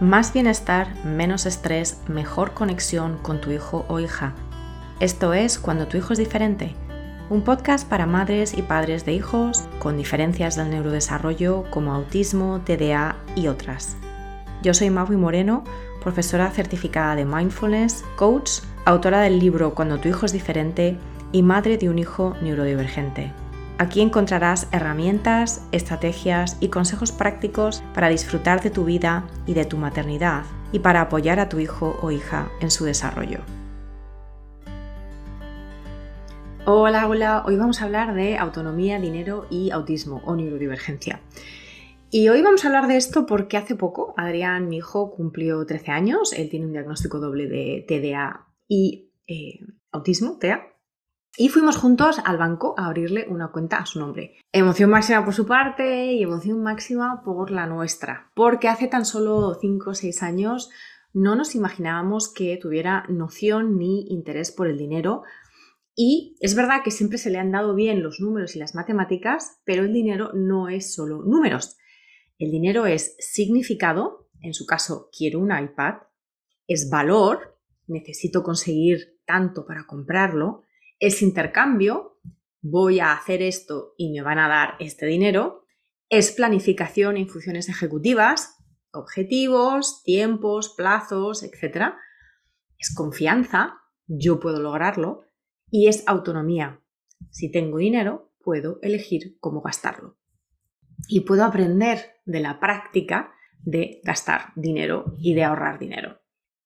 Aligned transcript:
Más 0.00 0.32
bienestar, 0.32 0.94
menos 1.04 1.44
estrés, 1.44 2.00
mejor 2.08 2.54
conexión 2.54 3.18
con 3.18 3.42
tu 3.42 3.50
hijo 3.50 3.84
o 3.86 4.00
hija. 4.00 4.32
Esto 4.98 5.34
es 5.34 5.58
Cuando 5.58 5.88
tu 5.88 5.98
hijo 5.98 6.14
es 6.14 6.18
diferente, 6.18 6.74
un 7.28 7.42
podcast 7.42 7.86
para 7.86 8.06
madres 8.06 8.56
y 8.56 8.62
padres 8.62 9.04
de 9.04 9.12
hijos 9.12 9.68
con 9.78 9.98
diferencias 9.98 10.56
del 10.56 10.70
neurodesarrollo 10.70 11.64
como 11.68 11.92
autismo, 11.92 12.62
TDA 12.64 13.16
y 13.36 13.48
otras. 13.48 13.98
Yo 14.62 14.72
soy 14.72 14.88
Maui 14.88 15.18
Moreno, 15.18 15.64
profesora 16.02 16.50
certificada 16.50 17.14
de 17.14 17.26
mindfulness, 17.26 18.02
coach, 18.16 18.62
autora 18.86 19.20
del 19.20 19.38
libro 19.38 19.74
Cuando 19.74 19.98
tu 19.98 20.08
hijo 20.08 20.24
es 20.24 20.32
diferente 20.32 20.96
y 21.30 21.42
madre 21.42 21.76
de 21.76 21.90
un 21.90 21.98
hijo 21.98 22.34
neurodivergente. 22.40 23.34
Aquí 23.80 24.02
encontrarás 24.02 24.68
herramientas, 24.72 25.66
estrategias 25.72 26.58
y 26.60 26.68
consejos 26.68 27.12
prácticos 27.12 27.82
para 27.94 28.10
disfrutar 28.10 28.60
de 28.60 28.68
tu 28.68 28.84
vida 28.84 29.26
y 29.46 29.54
de 29.54 29.64
tu 29.64 29.78
maternidad 29.78 30.44
y 30.70 30.80
para 30.80 31.00
apoyar 31.00 31.40
a 31.40 31.48
tu 31.48 31.60
hijo 31.60 31.98
o 32.02 32.10
hija 32.10 32.50
en 32.60 32.70
su 32.70 32.84
desarrollo. 32.84 33.38
Hola, 36.66 37.08
hola, 37.08 37.42
hoy 37.46 37.56
vamos 37.56 37.80
a 37.80 37.86
hablar 37.86 38.12
de 38.12 38.36
autonomía, 38.36 39.00
dinero 39.00 39.46
y 39.48 39.70
autismo 39.70 40.20
o 40.26 40.36
neurodivergencia. 40.36 41.22
Y 42.10 42.28
hoy 42.28 42.42
vamos 42.42 42.62
a 42.62 42.68
hablar 42.68 42.86
de 42.86 42.98
esto 42.98 43.24
porque 43.24 43.56
hace 43.56 43.76
poco 43.76 44.12
Adrián, 44.18 44.68
mi 44.68 44.76
hijo, 44.76 45.10
cumplió 45.10 45.64
13 45.64 45.90
años, 45.90 46.34
él 46.34 46.50
tiene 46.50 46.66
un 46.66 46.72
diagnóstico 46.72 47.18
doble 47.18 47.46
de 47.46 47.86
TDA 47.88 48.46
y 48.68 49.10
eh, 49.26 49.60
autismo, 49.90 50.36
TEA, 50.38 50.66
y 51.36 51.48
fuimos 51.48 51.76
juntos 51.76 52.20
al 52.24 52.38
banco 52.38 52.74
a 52.76 52.86
abrirle 52.86 53.26
una 53.28 53.52
cuenta 53.52 53.78
a 53.78 53.86
su 53.86 53.98
nombre. 53.98 54.38
Emoción 54.52 54.90
máxima 54.90 55.24
por 55.24 55.34
su 55.34 55.46
parte 55.46 56.12
y 56.12 56.22
emoción 56.22 56.62
máxima 56.62 57.22
por 57.24 57.50
la 57.50 57.66
nuestra, 57.66 58.30
porque 58.34 58.68
hace 58.68 58.88
tan 58.88 59.04
solo 59.04 59.54
5 59.60 59.90
o 59.90 59.94
6 59.94 60.22
años 60.22 60.70
no 61.12 61.34
nos 61.34 61.54
imaginábamos 61.54 62.32
que 62.32 62.56
tuviera 62.56 63.04
noción 63.08 63.78
ni 63.78 64.06
interés 64.08 64.52
por 64.52 64.68
el 64.68 64.78
dinero. 64.78 65.22
Y 65.94 66.36
es 66.40 66.54
verdad 66.54 66.82
que 66.84 66.90
siempre 66.90 67.18
se 67.18 67.30
le 67.30 67.38
han 67.38 67.52
dado 67.52 67.74
bien 67.74 68.02
los 68.02 68.20
números 68.20 68.54
y 68.56 68.58
las 68.58 68.74
matemáticas, 68.74 69.60
pero 69.64 69.82
el 69.82 69.92
dinero 69.92 70.30
no 70.34 70.68
es 70.68 70.94
solo 70.94 71.22
números. 71.22 71.76
El 72.38 72.50
dinero 72.50 72.86
es 72.86 73.16
significado, 73.18 74.28
en 74.40 74.54
su 74.54 74.66
caso 74.66 75.10
quiero 75.16 75.40
un 75.40 75.50
iPad, 75.56 75.94
es 76.66 76.88
valor, 76.88 77.58
necesito 77.86 78.42
conseguir 78.42 79.20
tanto 79.26 79.66
para 79.66 79.86
comprarlo, 79.86 80.62
es 81.00 81.22
intercambio, 81.22 82.20
voy 82.60 83.00
a 83.00 83.12
hacer 83.12 83.42
esto 83.42 83.94
y 83.96 84.12
me 84.12 84.22
van 84.22 84.38
a 84.38 84.48
dar 84.48 84.76
este 84.78 85.06
dinero, 85.06 85.64
es 86.10 86.32
planificación 86.32 87.16
en 87.16 87.28
funciones 87.28 87.68
ejecutivas, 87.68 88.58
objetivos, 88.92 90.02
tiempos, 90.04 90.74
plazos, 90.76 91.42
etc. 91.42 91.94
Es 92.78 92.94
confianza, 92.94 93.78
yo 94.06 94.40
puedo 94.40 94.60
lograrlo, 94.60 95.24
y 95.70 95.88
es 95.88 96.06
autonomía. 96.06 96.80
Si 97.30 97.50
tengo 97.50 97.78
dinero, 97.78 98.32
puedo 98.42 98.78
elegir 98.82 99.38
cómo 99.40 99.62
gastarlo. 99.62 100.18
Y 101.08 101.20
puedo 101.20 101.44
aprender 101.44 102.20
de 102.24 102.40
la 102.40 102.60
práctica 102.60 103.32
de 103.62 104.00
gastar 104.04 104.52
dinero 104.56 105.14
y 105.18 105.34
de 105.34 105.44
ahorrar 105.44 105.78
dinero. 105.78 106.20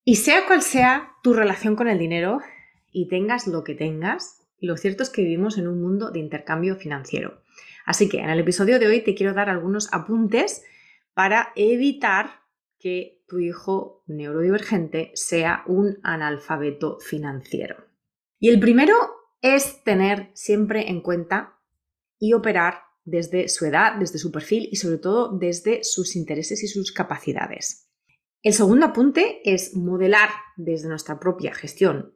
Y 0.04 0.16
sea 0.16 0.46
cual 0.46 0.62
sea 0.62 1.12
tu 1.22 1.34
relación 1.34 1.76
con 1.76 1.88
el 1.88 1.98
dinero, 1.98 2.40
y 2.94 3.08
tengas 3.08 3.46
lo 3.46 3.64
que 3.64 3.74
tengas, 3.74 4.46
lo 4.60 4.76
cierto 4.78 5.02
es 5.02 5.10
que 5.10 5.22
vivimos 5.22 5.58
en 5.58 5.68
un 5.68 5.82
mundo 5.82 6.10
de 6.10 6.20
intercambio 6.20 6.76
financiero. 6.76 7.42
Así 7.84 8.08
que 8.08 8.20
en 8.20 8.30
el 8.30 8.38
episodio 8.38 8.78
de 8.78 8.86
hoy 8.86 9.02
te 9.02 9.14
quiero 9.14 9.34
dar 9.34 9.50
algunos 9.50 9.92
apuntes 9.92 10.64
para 11.12 11.52
evitar 11.56 12.40
que 12.78 13.22
tu 13.26 13.40
hijo 13.40 14.02
neurodivergente 14.06 15.10
sea 15.14 15.64
un 15.66 15.98
analfabeto 16.02 16.98
financiero. 17.00 17.76
Y 18.38 18.48
el 18.48 18.60
primero 18.60 18.94
es 19.42 19.82
tener 19.84 20.30
siempre 20.32 20.88
en 20.88 21.00
cuenta 21.00 21.58
y 22.18 22.32
operar 22.32 22.80
desde 23.04 23.48
su 23.48 23.66
edad, 23.66 23.96
desde 23.98 24.18
su 24.18 24.30
perfil 24.32 24.68
y 24.70 24.76
sobre 24.76 24.98
todo 24.98 25.36
desde 25.36 25.82
sus 25.82 26.16
intereses 26.16 26.62
y 26.62 26.68
sus 26.68 26.92
capacidades. 26.92 27.90
El 28.42 28.52
segundo 28.52 28.86
apunte 28.86 29.40
es 29.44 29.74
modelar 29.74 30.28
desde 30.56 30.88
nuestra 30.88 31.18
propia 31.18 31.52
gestión 31.54 32.14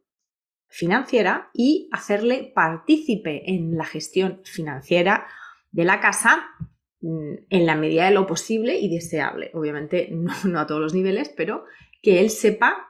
financiera 0.69 1.51
y 1.53 1.89
hacerle 1.93 2.53
partícipe 2.55 3.51
en 3.51 3.77
la 3.77 3.85
gestión 3.85 4.41
financiera 4.45 5.27
de 5.71 5.85
la 5.85 6.01
casa 6.01 6.45
mm, 7.01 7.35
en 7.51 7.67
la 7.67 7.75
medida 7.75 8.05
de 8.05 8.13
lo 8.13 8.27
posible 8.27 8.79
y 8.79 8.89
deseable. 8.89 9.51
Obviamente 9.55 10.09
no, 10.45 10.61
a 10.61 10.67
todos 10.67 10.81
los 10.81 10.95
niveles, 10.95 11.31
pero 11.31 11.65
que 12.03 12.21
él 12.21 12.31
sepa 12.31 12.89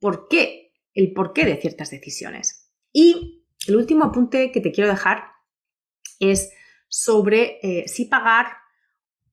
por 0.00 0.28
qué, 0.28 0.72
el 0.94 1.12
porqué 1.12 1.44
de 1.44 1.56
ciertas 1.56 1.90
decisiones. 1.90 2.70
Y 2.92 3.44
el 3.66 3.76
último 3.76 4.06
apunte 4.06 4.52
que 4.52 4.60
te 4.60 4.72
quiero 4.72 4.88
dejar 4.88 5.24
es 6.20 6.52
sobre 6.88 7.58
eh, 7.62 7.88
si 7.88 8.06
pagar 8.06 8.46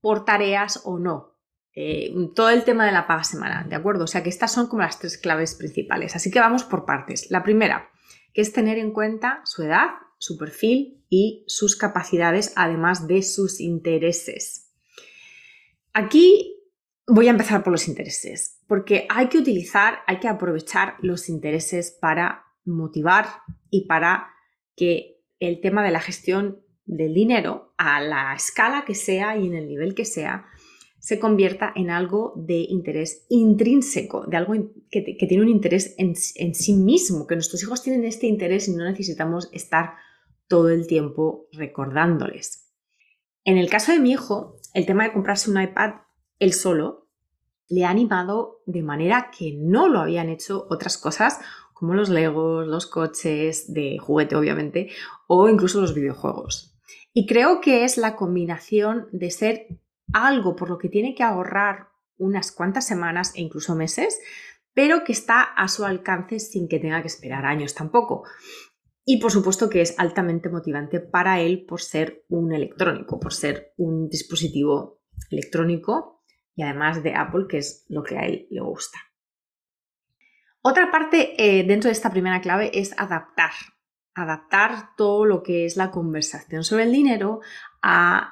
por 0.01 0.25
tareas 0.25 0.81
o 0.85 0.99
no. 0.99 1.34
Eh, 1.77 2.13
todo 2.33 2.49
el 2.49 2.63
tema 2.63 2.85
de 2.85 2.93
la 2.93 3.05
paga 3.05 3.25
semanal, 3.25 3.67
¿de 3.69 3.75
acuerdo? 3.75 4.05
O 4.05 4.07
sea 4.07 4.23
que 4.23 4.29
estas 4.29 4.53
son 4.53 4.67
como 4.67 4.81
las 4.81 4.97
tres 4.97 5.17
claves 5.17 5.55
principales. 5.55 6.15
Así 6.15 6.31
que 6.31 6.39
vamos 6.39 6.63
por 6.63 6.85
partes. 6.85 7.29
La 7.29 7.43
primera, 7.43 7.91
que 8.33 8.41
es 8.41 8.53
tener 8.53 8.77
en 8.77 8.91
cuenta 8.91 9.41
su 9.43 9.63
edad, 9.63 9.89
su 10.17 10.37
perfil 10.37 11.03
y 11.09 11.43
sus 11.47 11.75
capacidades, 11.75 12.53
además 12.55 13.07
de 13.07 13.21
sus 13.23 13.59
intereses. 13.59 14.71
Aquí 15.93 16.55
voy 17.07 17.27
a 17.27 17.31
empezar 17.31 17.63
por 17.63 17.71
los 17.71 17.87
intereses, 17.87 18.61
porque 18.67 19.05
hay 19.09 19.27
que 19.27 19.37
utilizar, 19.37 19.99
hay 20.07 20.19
que 20.19 20.27
aprovechar 20.27 20.95
los 21.01 21.29
intereses 21.29 21.91
para 21.91 22.45
motivar 22.63 23.27
y 23.69 23.85
para 23.85 24.29
que 24.75 25.21
el 25.39 25.61
tema 25.61 25.83
de 25.83 25.91
la 25.91 25.99
gestión 25.99 26.61
del 26.85 27.13
dinero, 27.13 27.73
a 27.77 28.01
la 28.01 28.33
escala 28.33 28.85
que 28.85 28.95
sea 28.95 29.37
y 29.37 29.47
en 29.47 29.55
el 29.55 29.67
nivel 29.67 29.95
que 29.95 30.05
sea, 30.05 30.45
se 31.05 31.19
convierta 31.19 31.71
en 31.75 31.91
algo 31.91 32.33
de 32.35 32.65
interés 32.67 33.27
intrínseco, 33.29 34.25
de 34.25 34.37
algo 34.37 34.55
que, 34.89 35.03
tiene 35.03 35.43
un 35.43 35.49
interés 35.49 35.93
en, 35.99 36.15
sí 36.15 36.73
mismo, 36.73 37.27
que 37.27 37.35
nuestros 37.35 37.61
hijos 37.61 37.83
tienen 37.83 38.05
este 38.05 38.25
interés 38.25 38.67
y 38.67 38.71
no 38.71 38.85
necesitamos 38.85 39.47
estar 39.51 39.97
todo 40.47 40.69
el 40.69 40.87
tiempo 40.87 41.45
recordándoles. 41.51 42.73
En 43.43 43.59
el 43.59 43.69
caso 43.69 43.91
de 43.91 43.99
mi 43.99 44.13
hijo, 44.13 44.59
el 44.73 44.87
tema 44.87 45.03
de 45.03 45.13
comprarse 45.13 45.51
un 45.51 45.61
iPad 45.61 45.91
él 46.39 46.53
solo 46.53 47.07
le 47.69 47.85
ha 47.85 47.91
animado 47.91 48.63
de 48.65 48.81
manera 48.81 49.29
que 49.29 49.53
no 49.55 49.87
lo 49.87 49.99
habían 49.99 50.29
hecho 50.29 50.65
otras 50.71 50.97
cosas 50.97 51.39
como 51.73 51.93
los 51.93 52.09
legos, 52.09 52.65
los 52.65 52.87
coches 52.87 53.71
de 53.71 53.99
juguete 53.99 54.35
obviamente, 54.35 54.89
o 55.27 55.49
incluso 55.49 55.81
los 55.81 55.93
videojuegos. 55.93 56.75
Y 57.13 57.27
creo 57.27 57.61
que 57.61 57.83
es 57.83 57.99
la 57.99 58.15
combinación 58.15 59.07
de 59.11 59.29
ser 59.29 59.67
algo 60.13 60.55
por 60.55 60.69
lo 60.69 60.77
que 60.77 60.89
tiene 60.89 61.15
que 61.15 61.23
ahorrar 61.23 61.89
unas 62.17 62.51
cuantas 62.51 62.87
semanas 62.87 63.33
e 63.35 63.41
incluso 63.41 63.75
meses, 63.75 64.19
pero 64.73 65.03
que 65.03 65.11
está 65.11 65.41
a 65.41 65.67
su 65.67 65.85
alcance 65.85 66.39
sin 66.39 66.67
que 66.67 66.79
tenga 66.79 67.01
que 67.01 67.07
esperar 67.07 67.45
años 67.45 67.73
tampoco. 67.73 68.23
Y 69.05 69.19
por 69.19 69.31
supuesto 69.31 69.69
que 69.69 69.81
es 69.81 69.97
altamente 69.99 70.49
motivante 70.49 70.99
para 70.99 71.39
él 71.39 71.65
por 71.65 71.81
ser 71.81 72.25
un 72.27 72.53
electrónico, 72.53 73.19
por 73.19 73.33
ser 73.33 73.73
un 73.77 74.09
dispositivo 74.09 75.01
electrónico 75.29 76.23
y 76.55 76.63
además 76.63 77.03
de 77.03 77.13
Apple, 77.13 77.45
que 77.47 77.59
es 77.59 77.85
lo 77.87 78.03
que 78.03 78.17
a 78.17 78.25
él 78.25 78.47
le 78.49 78.61
gusta. 78.61 78.97
Otra 80.61 80.89
parte 80.89 81.35
eh, 81.37 81.63
dentro 81.63 81.89
de 81.89 81.93
esta 81.93 82.09
primera 82.09 82.41
clave 82.41 82.71
es 82.73 82.97
adaptar. 82.97 83.51
Adaptar 84.15 84.95
todo 84.97 85.25
lo 85.25 85.43
que 85.43 85.65
es 85.65 85.77
la 85.77 85.91
conversación 85.91 86.63
sobre 86.63 86.85
el 86.85 86.91
dinero 86.91 87.41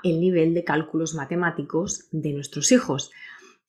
el 0.03 0.19
nivel 0.19 0.53
de 0.53 0.63
cálculos 0.63 1.13
matemáticos 1.13 2.07
de 2.11 2.33
nuestros 2.33 2.71
hijos. 2.71 3.11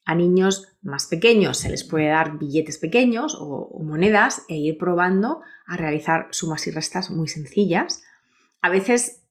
A 0.06 0.14
niños 0.14 0.68
más 0.82 1.06
pequeños 1.06 1.58
se 1.58 1.70
les 1.70 1.84
puede 1.84 2.08
dar 2.08 2.38
billetes 2.38 2.78
pequeños 2.78 3.36
o, 3.38 3.82
monedas 3.82 4.44
e 4.48 4.56
ir 4.56 4.78
probando 4.78 5.40
a 5.66 5.76
realizar 5.76 6.28
sumas 6.30 6.66
y 6.66 6.70
restas 6.70 7.10
muy 7.10 7.28
sencillas. 7.28 8.02
A 8.60 8.70
veces 8.70 9.24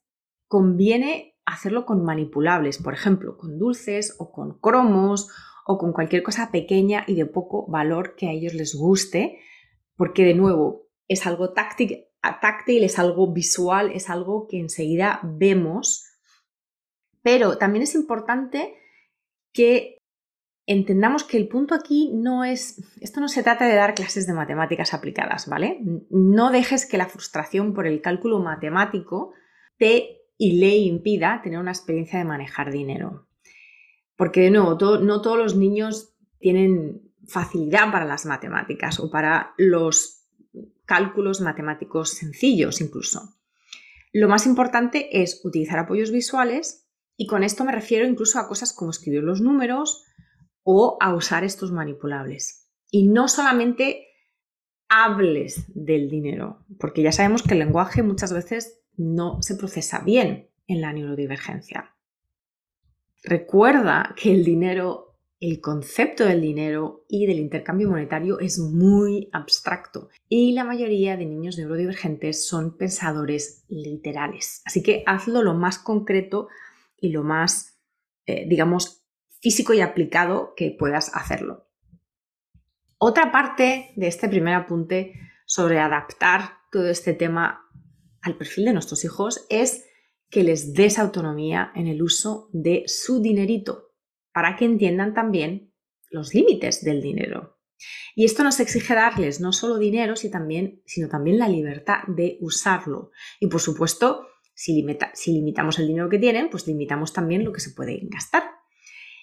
conviene 0.48 1.36
hacerlo 1.46 1.86
con 1.86 2.04
manipulables, 2.04 2.78
por 2.78 2.94
ejemplo, 2.94 3.38
con 3.38 3.58
dulces 3.60 4.16
o 4.20 4.32
con 4.32 4.60
cromos 4.60 5.30
o 5.66 5.78
con 5.78 5.92
cualquier 5.92 6.24
cosa 6.24 6.52
pequeña 6.52 7.04
y 7.08 7.16
de 7.16 7.26
poco 7.26 7.68
valor 7.68 8.16
que 8.16 8.28
a 8.28 8.32
ellos 8.32 8.54
les 8.54 8.76
guste, 8.76 9.40
porque 9.96 10.24
de 10.24 10.34
nuevo 10.34 10.88
es 11.08 11.26
algo 11.26 11.54
táctil 11.54 12.06
es 12.84 13.00
algo 13.00 13.34
visual, 13.34 13.92
es 13.92 14.10
algo 14.10 14.48
que 14.48 14.60
enseguida 14.60 15.20
vemos 15.24 16.12
pero 17.24 17.58
también 17.58 17.84
es 17.84 17.96
importante 17.96 18.75
que 19.54 19.98
entendamos 20.66 21.24
que 21.24 21.38
el 21.38 21.48
punto 21.48 21.74
aquí 21.74 22.12
no 22.14 22.44
es, 22.44 22.81
esto 23.02 23.20
no 23.20 23.28
se 23.28 23.44
trata 23.44 23.66
de 23.66 23.75
dar 23.75 23.96
clases 23.96 24.28
de 24.28 24.34
matemáticas 24.34 24.94
aplicadas, 24.94 25.48
¿vale? 25.48 25.80
No 26.10 26.52
dejes 26.52 26.86
que 26.86 26.98
la 26.98 27.08
frustración 27.08 27.74
por 27.74 27.88
el 27.88 28.02
cálculo 28.02 28.40
matemático 28.40 29.34
te 29.78 30.20
y 30.38 30.60
le 30.60 30.78
impida 30.78 31.42
tener 31.44 31.60
una 31.60 31.72
experiencia 31.72 32.20
de 32.20 32.25
manejar 32.25 32.72
dinero. 32.72 33.28
Porque 34.16 34.42
de 34.42 34.52
nuevo, 34.52 34.78
no 35.00 35.22
todos 35.22 35.38
los 35.38 35.56
niños 35.56 36.16
tienen 36.40 37.14
facilidad 37.28 37.92
para 37.92 38.06
las 38.06 38.25
matemáticas 38.25 39.00
o 39.00 39.10
para 39.10 39.54
los 39.58 40.28
cálculos 40.86 41.42
matemáticos 41.42 42.12
sencillos 42.12 42.81
incluso. 42.81 43.38
Lo 44.12 44.28
más 44.28 44.46
importante 44.46 45.22
es 45.22 45.42
utilizar 45.44 45.80
apoyos 45.80 46.12
visuales 46.12 46.83
y 47.18 47.27
con 47.27 47.44
esto 47.44 47.63
me 47.63 47.71
refiero 47.71 48.07
incluso 48.07 48.39
a 48.39 48.48
cosas 48.48 48.74
como 48.74 48.92
escribir 48.92 49.24
los 49.24 49.42
números 49.42 50.06
o 50.63 50.98
a 51.00 51.13
usar 51.13 51.44
estos 51.44 51.71
manipulables. 51.71 52.69
Y 52.89 53.07
no 53.07 53.27
solamente 53.27 54.07
hables 54.89 55.65
del 55.74 56.10
dinero, 56.10 56.65
porque 56.80 57.01
ya 57.01 57.12
sabemos 57.12 57.44
que 57.44 57.54
el 57.54 57.60
lenguaje 57.60 58.04
muchas 58.04 58.33
veces 58.33 58.80
no 58.95 59.42
se 59.42 59.56
procesa 59.56 60.00
bien 60.00 60.50
en 60.68 60.81
la 60.81 60.94
neurodivergencia. 60.94 61.95
Recuerda 63.24 64.13
que 64.15 64.33
el 64.33 64.44
dinero, 64.44 65.18
el 65.39 65.62
concepto 65.62 66.25
del 66.25 66.42
dinero 66.42 67.06
y 67.07 67.25
del 67.25 67.39
intercambio 67.39 67.89
monetario 67.89 68.39
es 68.39 68.60
muy 68.60 69.30
abstracto 69.31 70.10
y 70.30 70.54
la 70.54 70.63
mayoría 70.63 71.18
de 71.18 71.25
niños 71.25 71.57
neurodivergentes 71.57 72.45
son 72.45 72.77
pensadores 72.77 73.63
literales. 73.69 74.62
Así 74.65 74.83
que 74.83 75.04
hazlo 75.06 75.42
lo 75.42 75.54
más 75.54 75.80
concreto 75.80 76.50
y 77.04 77.10
lo 77.10 77.24
más, 77.24 77.78
eh, 78.26 78.46
digamos, 78.48 79.06
físico 79.42 79.74
y 79.74 79.82
aplicado 79.82 80.54
que 80.56 80.72
puedas 80.72 81.14
hacerlo. 81.14 81.68
Otra 82.98 83.30
parte 83.30 83.92
de 83.98 84.08
este 84.08 84.30
primer 84.30 84.54
apunte 84.54 85.14
sobre 85.46 85.80
adaptar 85.80 86.60
todo 86.72 86.88
este 86.88 87.14
tema 87.14 87.70
al 88.22 88.38
perfil 88.38 88.66
de 88.66 88.74
nuestros 88.74 89.04
hijos 89.04 89.46
es 89.50 89.86
que 90.30 90.46
les 90.46 90.74
des 90.74 90.98
autonomía 90.98 91.74
en 91.76 91.88
el 91.88 92.02
uso 92.02 92.50
de 92.54 92.84
su 92.88 93.22
dinerito, 93.22 93.92
para 94.32 94.56
que 94.56 94.64
entiendan 94.64 95.14
también 95.14 95.74
los 96.10 96.34
límites 96.34 96.86
del 96.86 97.02
dinero. 97.02 97.60
Y 98.16 98.24
esto 98.24 98.46
nos 98.46 98.62
exige 98.62 98.96
darles 98.96 99.42
no 99.42 99.52
solo 99.52 99.78
dinero, 99.78 100.16
sino 100.16 100.32
también, 100.32 100.82
sino 100.86 101.10
también 101.10 101.38
la 101.38 101.50
libertad 101.50 102.04
de 102.08 102.38
usarlo. 102.40 103.12
Y 103.42 103.48
por 103.48 103.60
supuesto, 103.60 104.26
si, 104.54 104.86
limitamos 105.28 105.80
el 105.80 105.88
dinero 105.88 106.10
que 106.10 106.20
tienen, 106.20 106.50
pues 106.50 106.68
limitamos 106.68 107.14
también 107.14 107.44
lo 107.44 107.52
que 107.52 107.60
se 107.60 107.72
puede 107.72 108.00
gastar. 108.04 108.44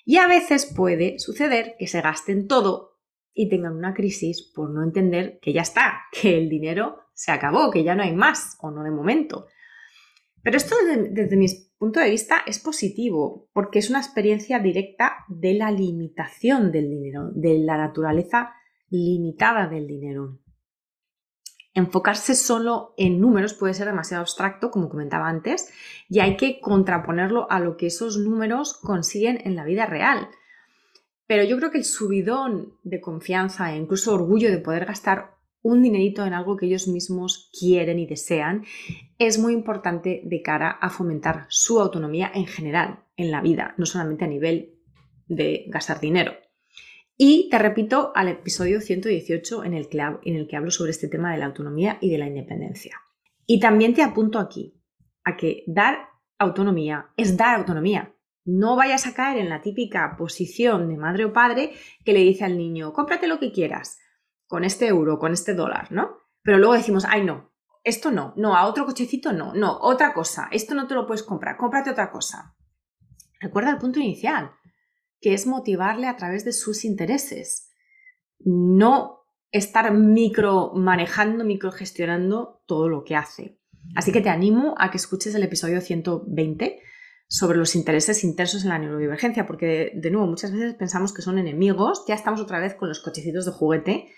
Y 0.05 0.17
a 0.17 0.27
veces 0.27 0.67
puede 0.67 1.19
suceder 1.19 1.77
que 1.79 1.87
se 1.87 2.01
gasten 2.01 2.49
todo 2.49 2.99
y 3.33 3.49
tengan 3.49 3.77
una 3.77 3.95
crisis 3.95 4.51
por 4.55 4.71
no 4.71 4.83
entender 4.83 5.39
que 5.41 5.53
ya 5.53 5.63
está, 5.63 6.03
que 6.13 6.37
el 6.37 6.49
dinero 6.49 6.99
se 7.15 7.33
acabó, 7.33 7.71
que 7.71 7.85
ya 7.85 7.95
no 7.95 8.03
hay 8.03 8.15
más, 8.15 8.57
o 8.61 8.71
no 8.71 8.83
de 8.83 8.91
momento. 8.91 9.47
Pero 10.43 10.57
esto 10.57 10.75
desde, 11.15 11.37
mi 11.37 11.47
punto 11.79 12.01
de 12.01 12.11
vista 12.11 12.39
es 12.47 12.59
positivo 12.59 13.49
porque 13.53 13.79
es 13.79 13.91
una 13.91 13.99
experiencia 13.99 14.59
directa 14.59 15.25
de 15.29 15.55
la 15.55 15.71
limitación 15.71 16.73
del 16.73 16.89
dinero, 16.89 17.31
de 17.35 17.59
la 17.59 17.77
naturaleza 17.77 18.55
limitada 18.89 19.69
del 19.69 19.87
dinero. 19.87 20.39
Enfocarse 21.81 22.35
solo 22.35 22.93
en 22.99 23.21
números 23.21 23.55
puede 23.55 23.73
ser 23.73 23.87
demasiado 23.87 24.21
abstracto, 24.21 24.71
como 24.71 24.91
comentaba 24.91 25.29
antes, 25.29 25.73
y 26.11 26.21
hay 26.21 26.37
que 26.37 26.61
contraponerlo 26.61 27.51
a 27.51 27.59
lo 27.59 27.79
que 27.79 27.87
esos 27.87 28.19
números 28.19 28.75
consiguen 28.75 29.41
en 29.45 29.57
la 29.57 29.65
vida 29.65 29.87
real. 29.87 30.29
Pero 31.27 31.43
yo 31.45 31.57
creo 31.57 31.71
que 31.71 31.79
el 31.79 31.85
subidón 31.85 32.75
de 32.83 33.01
confianza 33.01 33.73
e 33.73 33.79
incluso 33.79 34.13
orgullo 34.15 34.51
de 34.51 34.59
poder 34.59 34.85
gastar 34.85 35.39
un 35.63 35.83
dinerito 35.83 36.27
en 36.27 36.35
algo 36.35 36.57
que 36.57 36.67
ellos 36.67 36.87
mismos 36.87 37.51
quieren 37.59 37.99
y 37.99 38.07
desean, 38.07 38.65
es 39.19 39.39
muy 39.39 39.55
importante 39.55 40.21
de 40.25 40.43
cara 40.43 40.71
a 40.71 40.91
fomentar 40.91 41.47
su 41.49 41.81
autonomía 41.81 42.31
en 42.35 42.47
general 42.47 43.05
en 43.17 43.31
la 43.31 43.41
vida, 43.41 43.75
no 43.79 43.87
solamente 43.87 44.25
a 44.25 44.29
nivel 44.29 44.75
de 45.29 45.65
gastar 45.69 46.01
dinero. 46.01 46.33
Y 47.23 47.51
te 47.51 47.59
repito 47.59 48.13
al 48.15 48.29
episodio 48.29 48.81
118 48.81 49.65
en 49.65 49.75
el, 49.75 49.91
que, 49.91 49.99
en 49.99 50.37
el 50.37 50.49
que 50.49 50.57
hablo 50.57 50.71
sobre 50.71 50.93
este 50.93 51.07
tema 51.07 51.31
de 51.31 51.37
la 51.37 51.45
autonomía 51.45 51.99
y 52.01 52.09
de 52.09 52.17
la 52.17 52.27
independencia. 52.27 52.97
Y 53.45 53.61
también 53.61 53.93
te 53.93 54.03
apunto 54.03 54.39
aquí 54.39 54.81
a 55.25 55.37
que 55.37 55.63
dar 55.67 55.99
autonomía 56.39 57.11
es 57.19 57.37
dar 57.37 57.59
autonomía. 57.59 58.15
No 58.47 58.75
vayas 58.75 59.07
a 59.07 59.13
caer 59.13 59.37
en 59.37 59.51
la 59.51 59.61
típica 59.61 60.17
posición 60.17 60.89
de 60.89 60.97
madre 60.97 61.27
o 61.27 61.35
padre 61.35 61.75
que 62.07 62.15
le 62.15 62.21
dice 62.21 62.47
al 62.47 62.57
niño, 62.57 62.95
cómprate 62.95 63.27
lo 63.27 63.39
que 63.39 63.53
quieras 63.53 63.99
con 64.47 64.65
este 64.65 64.87
euro, 64.87 65.19
con 65.19 65.35
este 65.35 65.53
dólar, 65.53 65.93
¿no? 65.93 66.17
Pero 66.41 66.57
luego 66.57 66.73
decimos, 66.73 67.05
ay, 67.07 67.23
no, 67.23 67.53
esto 67.85 68.11
no, 68.11 68.33
no, 68.39 68.57
a 68.57 68.67
otro 68.67 68.87
cochecito 68.87 69.35
no, 69.35 69.53
no, 69.53 69.79
otra 69.83 70.15
cosa, 70.15 70.49
esto 70.53 70.75
no 70.75 70.87
te 70.87 70.95
lo 70.95 71.07
puedes 71.07 71.23
comprar, 71.23 71.59
cómprate 71.59 71.91
otra 71.91 72.11
cosa. 72.11 72.57
Recuerda 73.41 73.73
el 73.73 73.79
punto 73.79 74.01
inicial, 74.01 74.53
que 75.21 75.35
es 75.35 75.47
motivarle 75.47 76.07
a 76.07 76.17
través 76.17 76.45
de 76.45 76.53
sus 76.53 76.85
intereses, 76.85 77.71
no 78.39 79.21
estar 79.53 79.93
micro 79.93 80.73
manejando, 80.75 81.45
micro 81.45 81.73
gestionando 81.73 82.63
todo 82.67 82.89
lo 82.89 83.05
que 83.05 83.17
hace. 83.17 83.59
Así 83.97 84.13
que 84.13 84.21
te 84.21 84.29
animo 84.29 84.75
a 84.79 84.91
que 84.91 84.99
escuches 84.99 85.35
el 85.35 85.43
episodio 85.43 85.81
120 85.81 86.81
sobre 87.27 87.59
los 87.59 87.75
intereses 87.75 88.25
intensos 88.25 88.65
en 88.65 88.71
la 88.71 88.79
neurodivergencia, 88.79 89.47
porque 89.47 89.93
de, 89.95 90.11
nuevo 90.11 90.27
muchas 90.27 90.53
veces 90.53 90.75
pensamos 90.75 91.13
que 91.13 91.23
son 91.23 91.39
enemigos, 91.39 92.05
ya 92.07 92.15
estamos 92.15 92.41
otra 92.41 92.59
vez 92.59 92.75
con 92.75 92.89
los 92.89 93.01
cochecitos 93.01 93.45
de 93.45 93.53
juguete. 93.53 94.09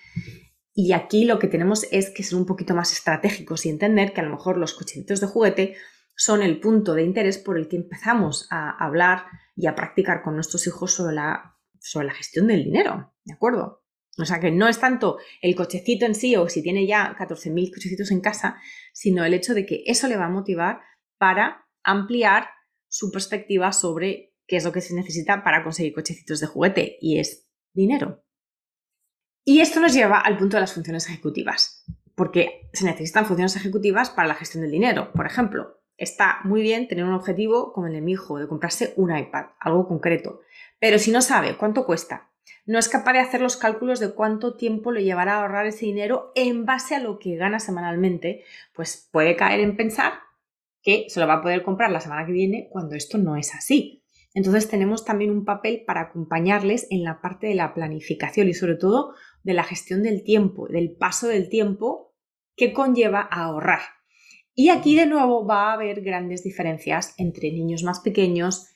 Y 0.75 0.93
aquí 0.93 1.27
lo 1.27 1.39
que 1.39 1.49
tenemos 1.49 1.87
es 1.91 2.11
que 2.11 2.23
ser 2.23 2.39
un 2.39 2.47
poquito 2.47 2.75
más 2.75 2.93
estratégicos 2.93 3.67
y 3.67 3.69
entender 3.69 4.13
que 4.13 4.23
a 4.23 4.25
lo 4.25 4.31
mejor 4.31 4.57
los 4.57 4.73
cochecitos 4.73 5.21
de 5.21 5.27
juguete 5.27 5.77
son 6.17 6.43
el 6.43 6.61
punto 6.61 6.95
de 6.95 7.03
interés 7.03 7.37
por 7.39 7.59
el 7.59 7.69
que 7.69 7.77
empezamos 7.77 8.47
a 8.51 8.71
hablar 8.83 9.27
y 9.55 9.67
a 9.67 9.75
practicar 9.75 10.23
con 10.23 10.35
nuestros 10.35 10.67
hijos 10.67 10.95
sobre 10.95 11.15
la, 11.15 11.57
sobre 11.81 12.07
la 12.07 12.15
gestión 12.15 12.47
del 12.47 12.65
dinero, 12.65 13.15
¿de 13.25 13.35
acuerdo? 13.35 13.83
O 14.19 14.25
sea 14.25 14.41
que 14.41 14.51
no 14.51 14.69
es 14.69 14.79
tanto 14.79 15.19
el 15.41 15.55
cochecito 15.55 16.05
en 16.05 16.15
sí 16.15 16.37
o 16.37 16.49
si 16.49 16.63
tiene 16.63 16.87
ya 16.87 17.17
14.000 17.19 17.73
cochecitos 17.73 18.11
en 18.11 18.21
casa, 18.21 18.61
sino 18.93 19.25
el 19.25 19.33
hecho 19.35 19.55
de 19.55 19.65
que 19.65 19.85
eso 19.87 20.07
le 20.07 20.17
va 20.17 20.27
a 20.27 20.31
motivar 20.31 20.81
para 21.19 21.67
ampliar 21.83 22.49
su 22.89 23.11
perspectiva 23.11 23.73
sobre 23.73 24.35
qué 24.47 24.57
es 24.57 24.65
lo 24.65 24.73
que 24.73 24.83
se 24.83 24.95
necesita 24.95 25.43
para 25.43 25.65
conseguir 25.65 25.95
cochecitos 25.95 26.41
de 26.41 26.47
juguete 26.47 26.99
y 27.01 27.19
es 27.19 27.49
dinero. 27.73 28.23
Y 29.45 29.61
esto 29.61 29.81
nos 29.81 29.95
lleva 29.95 30.21
al 30.21 30.37
punto 30.37 30.57
de 30.57 30.61
las 30.61 30.75
funciones 30.75 31.09
ejecutivas, 31.09 31.85
porque 32.15 32.69
se 32.73 32.85
necesitan 32.85 33.27
funciones 33.27 33.57
ejecutivas 33.57 34.11
para 34.11 34.29
la 34.29 34.35
gestión 34.35 34.63
del 34.63 34.71
dinero. 34.71 35.11
Por 35.13 35.27
ejemplo, 35.27 35.82
está 36.03 36.41
muy 36.43 36.63
bien 36.63 36.89
tener 36.89 37.05
un 37.05 37.15
objetivo 37.15 37.73
como 37.73 37.87
el 37.87 37.93
de 37.93 38.01
mi 38.01 38.13
hijo, 38.13 38.39
de 38.39 38.49
comprarse 38.49 38.93
un 38.97 39.17
iPad, 39.17 39.47
algo 39.61 39.87
concreto, 39.87 40.41
pero 40.81 40.99
si 40.99 41.13
no 41.13 41.23
sabe 41.23 41.57
cuánto 41.57 41.87
cuesta, 41.87 42.33
no 42.67 42.81
es 42.81 42.89
capaz 42.89 43.13
de 43.13 43.21
hacer 43.21 43.41
los 43.41 43.57
cálculos 43.57 44.01
de 44.01 44.13
cuánto 44.13 44.57
tiempo 44.57 44.91
le 44.91 45.05
llevará 45.05 45.35
a 45.35 45.43
ahorrar 45.43 45.67
ese 45.67 45.87
dinero 45.87 46.33
en 46.35 46.67
base 46.67 46.97
a 46.97 46.99
lo 46.99 47.21
que 47.21 47.37
gana 47.37 47.61
semanalmente, 47.61 48.43
pues 48.75 49.09
puede 49.13 49.37
caer 49.37 49.61
en 49.61 49.77
pensar 49.77 50.15
que 50.83 51.07
se 51.09 51.21
lo 51.21 51.29
va 51.29 51.35
a 51.35 51.43
poder 51.43 51.63
comprar 51.63 51.93
la 51.93 52.01
semana 52.01 52.27
que 52.27 52.33
viene 52.33 52.69
cuando 52.71 52.97
esto 52.97 53.19
no 53.19 53.37
es 53.37 53.55
así. 53.55 54.05
Entonces 54.35 54.69
tenemos 54.69 55.05
también 55.05 55.31
un 55.31 55.45
papel 55.45 55.85
para 55.87 56.01
acompañarles 56.01 56.89
en 56.91 57.05
la 57.05 57.21
parte 57.21 57.47
de 57.47 57.55
la 57.55 57.75
planificación 57.75 58.49
y 58.49 58.55
sobre 58.55 58.75
todo 58.75 59.15
de 59.45 59.55
la 59.55 59.63
gestión 59.63 60.03
del 60.03 60.25
tiempo, 60.25 60.67
del 60.67 60.97
paso 60.97 61.29
del 61.29 61.49
tiempo 61.49 62.13
que 62.57 62.73
conlleva 62.73 63.21
a 63.31 63.45
ahorrar. 63.45 64.02
Y 64.55 64.69
aquí 64.69 64.97
de 64.97 65.07
nuevo 65.07 65.47
va 65.47 65.71
a 65.71 65.73
haber 65.75 66.03
grandes 66.03 66.43
diferencias 66.43 67.15
entre 67.17 67.51
niños 67.53 67.83
más 67.83 68.01
pequeños 68.01 68.69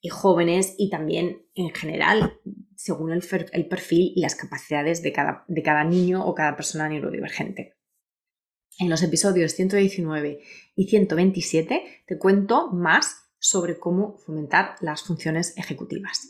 y 0.00 0.08
jóvenes 0.08 0.74
y 0.78 0.90
también 0.90 1.46
en 1.54 1.70
general 1.70 2.40
según 2.76 3.10
el, 3.10 3.68
perfil 3.68 4.12
y 4.14 4.20
las 4.20 4.36
capacidades 4.36 5.02
de 5.02 5.12
cada, 5.12 5.44
de 5.48 5.62
cada 5.62 5.82
niño 5.82 6.24
o 6.24 6.34
cada 6.34 6.54
persona 6.54 6.88
neurodivergente. 6.88 7.74
En 8.78 8.90
los 8.90 9.02
episodios 9.02 9.52
119 9.52 10.40
y 10.76 10.86
127 10.86 12.04
te 12.06 12.18
cuento 12.18 12.70
más 12.70 13.30
sobre 13.38 13.78
cómo 13.78 14.18
fomentar 14.18 14.76
las 14.80 15.02
funciones 15.02 15.56
ejecutivas. 15.56 16.28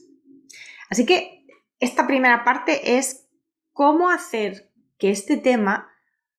Así 0.89 1.05
que 1.05 1.45
esta 1.81 2.07
primera 2.07 2.45
parte 2.45 2.97
es 2.97 3.29
cómo 3.73 4.09
hacer 4.09 4.73
que 4.97 5.11
este 5.11 5.37
tema 5.37 5.89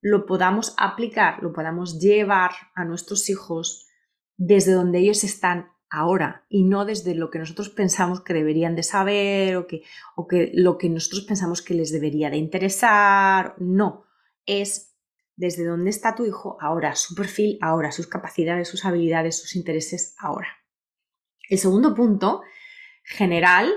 lo 0.02 0.26
podamos 0.26 0.74
aplicar, 0.78 1.42
lo 1.42 1.54
podamos 1.54 2.00
llevar 2.00 2.52
a 2.76 2.86
nuestros 2.86 3.30
hijos 3.30 3.88
desde 4.38 4.74
donde 4.74 5.00
ellos 5.00 5.24
están 5.24 5.72
ahora 5.90 6.46
y 6.50 6.64
no 6.64 6.86
desde 6.86 7.16
lo 7.16 7.30
que 7.30 7.40
nosotros 7.40 7.70
pensamos 7.70 8.22
que 8.22 8.34
deberían 8.34 8.76
de 8.76 8.84
saber 8.84 9.56
o 9.56 9.68
que, 9.68 9.84
o 10.16 10.28
que 10.28 10.52
lo 10.54 10.78
que 10.78 10.90
nosotros 10.90 11.22
pensamos 11.22 11.62
que 11.62 11.74
les 11.74 11.92
debería 11.92 12.30
de 12.30 12.38
interesar. 12.38 13.56
No, 13.58 14.06
es 14.46 14.96
desde 15.36 15.66
dónde 15.66 15.90
está 15.90 16.16
tu 16.16 16.26
hijo 16.26 16.58
ahora, 16.60 16.96
su 16.96 17.16
perfil 17.16 17.58
ahora, 17.62 17.92
sus 17.92 18.08
capacidades, 18.08 18.68
sus 18.68 18.86
habilidades, 18.86 19.40
sus 19.40 19.56
intereses 19.56 20.16
ahora. 20.20 20.48
El 21.50 21.60
segundo 21.60 21.96
punto, 21.96 22.42
general, 23.04 23.72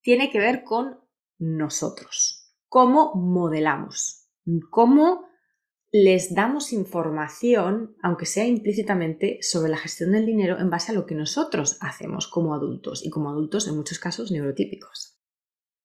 tiene 0.00 0.30
que 0.30 0.38
ver 0.38 0.64
con 0.64 1.00
nosotros, 1.38 2.54
cómo 2.68 3.14
modelamos, 3.14 4.28
cómo 4.70 5.28
les 5.94 6.34
damos 6.34 6.72
información, 6.72 7.96
aunque 8.02 8.24
sea 8.24 8.46
implícitamente, 8.46 9.38
sobre 9.42 9.70
la 9.70 9.76
gestión 9.76 10.12
del 10.12 10.24
dinero 10.24 10.58
en 10.58 10.70
base 10.70 10.90
a 10.90 10.94
lo 10.94 11.04
que 11.04 11.14
nosotros 11.14 11.76
hacemos 11.80 12.26
como 12.26 12.54
adultos 12.54 13.04
y 13.04 13.10
como 13.10 13.28
adultos 13.28 13.68
en 13.68 13.76
muchos 13.76 13.98
casos 13.98 14.30
neurotípicos. 14.30 15.18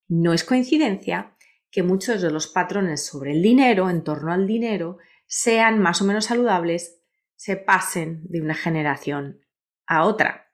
No 0.08 0.32
es 0.32 0.44
coincidencia 0.44 1.36
que 1.70 1.82
muchos 1.82 2.22
de 2.22 2.30
los 2.30 2.46
patrones 2.46 3.04
sobre 3.04 3.32
el 3.32 3.42
dinero, 3.42 3.90
en 3.90 4.02
torno 4.02 4.32
al 4.32 4.46
dinero, 4.46 4.96
sean 5.26 5.78
más 5.78 6.00
o 6.00 6.06
menos 6.06 6.24
saludables, 6.24 7.02
se 7.36 7.56
pasen 7.56 8.22
de 8.28 8.40
una 8.40 8.54
generación 8.54 9.42
a 9.86 10.06
otra. 10.06 10.46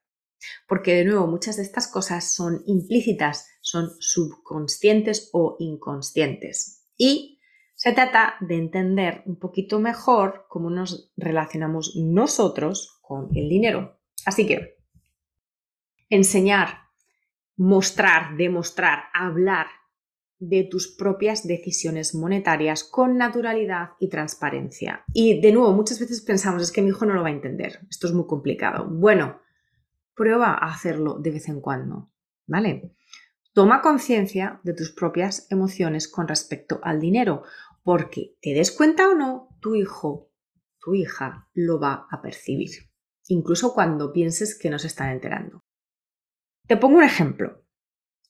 Porque 0.66 0.94
de 0.94 1.04
nuevo, 1.04 1.28
muchas 1.28 1.56
de 1.56 1.62
estas 1.62 1.86
cosas 1.86 2.34
son 2.34 2.64
implícitas, 2.66 3.46
son 3.60 3.92
subconscientes 4.00 5.30
o 5.32 5.56
inconscientes. 5.60 6.88
Y 6.96 7.33
se 7.84 7.92
trata 7.92 8.36
de 8.40 8.56
entender 8.56 9.22
un 9.26 9.38
poquito 9.38 9.78
mejor 9.78 10.46
cómo 10.48 10.70
nos 10.70 11.12
relacionamos 11.18 11.94
nosotros 11.96 12.98
con 13.02 13.28
el 13.36 13.50
dinero. 13.50 14.00
Así 14.24 14.46
que 14.46 14.78
enseñar, 16.08 16.78
mostrar, 17.58 18.38
demostrar, 18.38 19.00
hablar 19.12 19.66
de 20.38 20.64
tus 20.64 20.96
propias 20.96 21.46
decisiones 21.46 22.14
monetarias 22.14 22.84
con 22.84 23.18
naturalidad 23.18 23.90
y 24.00 24.08
transparencia. 24.08 25.04
Y 25.12 25.42
de 25.42 25.52
nuevo, 25.52 25.74
muchas 25.74 26.00
veces 26.00 26.22
pensamos, 26.22 26.62
es 26.62 26.72
que 26.72 26.80
mi 26.80 26.88
hijo 26.88 27.04
no 27.04 27.12
lo 27.12 27.20
va 27.20 27.28
a 27.28 27.32
entender, 27.32 27.80
esto 27.90 28.06
es 28.06 28.14
muy 28.14 28.26
complicado. 28.26 28.88
Bueno, 28.88 29.42
prueba 30.14 30.54
a 30.54 30.72
hacerlo 30.72 31.18
de 31.18 31.32
vez 31.32 31.50
en 31.50 31.60
cuando, 31.60 32.10
¿vale? 32.46 32.94
Toma 33.54 33.82
conciencia 33.82 34.58
de 34.64 34.74
tus 34.74 34.90
propias 34.90 35.46
emociones 35.48 36.08
con 36.08 36.26
respecto 36.26 36.80
al 36.82 36.98
dinero, 36.98 37.44
porque 37.84 38.34
te 38.40 38.54
des 38.54 38.72
cuenta 38.72 39.08
o 39.08 39.14
no, 39.14 39.50
tu 39.60 39.76
hijo, 39.76 40.32
tu 40.80 40.94
hija 40.94 41.48
lo 41.52 41.78
va 41.78 42.06
a 42.10 42.20
percibir, 42.22 42.70
incluso 43.28 43.74
cuando 43.74 44.12
pienses 44.12 44.58
que 44.58 44.70
no 44.70 44.78
se 44.78 44.88
están 44.88 45.10
enterando. 45.10 45.62
Te 46.66 46.78
pongo 46.78 46.96
un 46.96 47.04
ejemplo. 47.04 47.62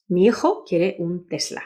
Mi 0.08 0.26
hijo 0.26 0.64
quiere 0.64 0.96
un 0.98 1.26
Tesla. 1.28 1.62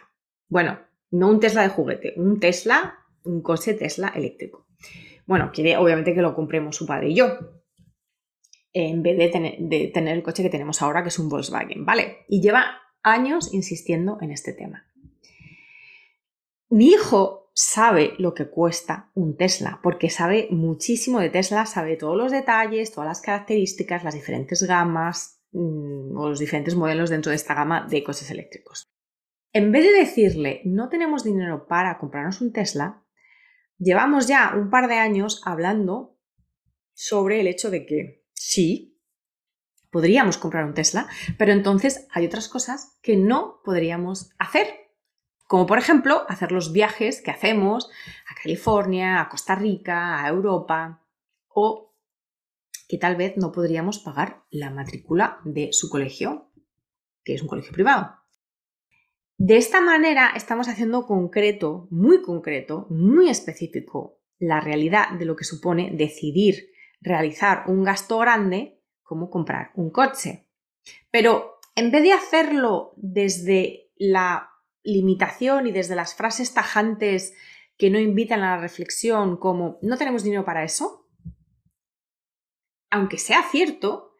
Bueno, 0.48 0.78
no 1.10 1.28
un 1.28 1.40
Tesla 1.40 1.62
de 1.62 1.70
juguete, 1.70 2.14
un 2.16 2.38
Tesla, 2.38 3.06
un 3.24 3.42
coche 3.42 3.74
Tesla 3.74 4.08
eléctrico. 4.14 4.66
Bueno, 5.26 5.50
quiere 5.52 5.76
obviamente 5.78 6.14
que 6.14 6.22
lo 6.22 6.34
compremos 6.34 6.76
su 6.76 6.86
padre 6.86 7.08
y 7.10 7.14
yo, 7.14 7.26
en 8.72 9.02
vez 9.02 9.16
de 9.16 9.28
tener, 9.28 9.58
de 9.58 9.88
tener 9.88 10.14
el 10.14 10.22
coche 10.22 10.42
que 10.42 10.50
tenemos 10.50 10.82
ahora, 10.82 11.02
que 11.02 11.08
es 11.08 11.18
un 11.18 11.28
Volkswagen, 11.28 11.86
¿vale? 11.86 12.18
Y 12.28 12.42
lleva 12.42 12.80
años 13.02 13.52
insistiendo 13.54 14.18
en 14.20 14.30
este 14.30 14.52
tema. 14.52 14.86
Mi 16.70 16.88
hijo 16.88 17.37
sabe 17.60 18.14
lo 18.18 18.34
que 18.34 18.48
cuesta 18.48 19.10
un 19.14 19.36
Tesla, 19.36 19.80
porque 19.82 20.10
sabe 20.10 20.46
muchísimo 20.52 21.18
de 21.18 21.28
Tesla, 21.28 21.66
sabe 21.66 21.96
todos 21.96 22.16
los 22.16 22.30
detalles, 22.30 22.92
todas 22.92 23.08
las 23.08 23.20
características, 23.20 24.04
las 24.04 24.14
diferentes 24.14 24.62
gamas 24.62 25.42
mm, 25.50 26.16
o 26.16 26.28
los 26.28 26.38
diferentes 26.38 26.76
modelos 26.76 27.10
dentro 27.10 27.30
de 27.30 27.36
esta 27.36 27.54
gama 27.54 27.84
de 27.90 28.04
coches 28.04 28.30
eléctricos. 28.30 28.84
En 29.52 29.72
vez 29.72 29.82
de 29.82 29.98
decirle 29.98 30.62
no 30.66 30.88
tenemos 30.88 31.24
dinero 31.24 31.66
para 31.66 31.98
comprarnos 31.98 32.40
un 32.40 32.52
Tesla, 32.52 33.02
llevamos 33.76 34.28
ya 34.28 34.52
un 34.54 34.70
par 34.70 34.86
de 34.86 34.94
años 34.94 35.42
hablando 35.44 36.16
sobre 36.94 37.40
el 37.40 37.48
hecho 37.48 37.70
de 37.70 37.86
que 37.86 38.24
sí, 38.34 39.00
podríamos 39.90 40.38
comprar 40.38 40.64
un 40.64 40.74
Tesla, 40.74 41.08
pero 41.36 41.50
entonces 41.50 42.06
hay 42.12 42.24
otras 42.24 42.48
cosas 42.48 42.96
que 43.02 43.16
no 43.16 43.62
podríamos 43.64 44.30
hacer. 44.38 44.68
Como 45.48 45.64
por 45.64 45.78
ejemplo 45.78 46.26
hacer 46.28 46.52
los 46.52 46.72
viajes 46.72 47.22
que 47.22 47.30
hacemos 47.30 47.90
a 48.30 48.34
California, 48.40 49.18
a 49.18 49.30
Costa 49.30 49.54
Rica, 49.54 50.22
a 50.22 50.28
Europa, 50.28 51.02
o 51.48 51.94
que 52.86 52.98
tal 52.98 53.16
vez 53.16 53.38
no 53.38 53.50
podríamos 53.50 53.98
pagar 53.98 54.44
la 54.50 54.70
matrícula 54.70 55.40
de 55.44 55.70
su 55.72 55.88
colegio, 55.88 56.52
que 57.24 57.32
es 57.32 57.40
un 57.40 57.48
colegio 57.48 57.72
privado. 57.72 58.14
De 59.38 59.56
esta 59.56 59.80
manera 59.80 60.32
estamos 60.36 60.68
haciendo 60.68 61.06
concreto, 61.06 61.88
muy 61.90 62.20
concreto, 62.20 62.86
muy 62.90 63.30
específico, 63.30 64.20
la 64.38 64.60
realidad 64.60 65.12
de 65.18 65.24
lo 65.24 65.34
que 65.34 65.44
supone 65.44 65.92
decidir 65.94 66.72
realizar 67.00 67.64
un 67.68 67.84
gasto 67.84 68.18
grande 68.18 68.82
como 69.02 69.30
comprar 69.30 69.70
un 69.76 69.90
coche. 69.90 70.46
Pero 71.10 71.58
en 71.74 71.90
vez 71.90 72.02
de 72.02 72.12
hacerlo 72.12 72.92
desde 72.96 73.90
la 73.96 74.50
limitación 74.92 75.66
y 75.66 75.72
desde 75.72 75.96
las 75.96 76.14
frases 76.14 76.54
tajantes 76.54 77.34
que 77.76 77.90
no 77.90 77.98
invitan 77.98 78.40
a 78.42 78.56
la 78.56 78.60
reflexión 78.60 79.36
como 79.36 79.78
no 79.82 79.96
tenemos 79.96 80.24
dinero 80.24 80.44
para 80.44 80.64
eso, 80.64 81.06
aunque 82.90 83.18
sea 83.18 83.42
cierto, 83.50 84.16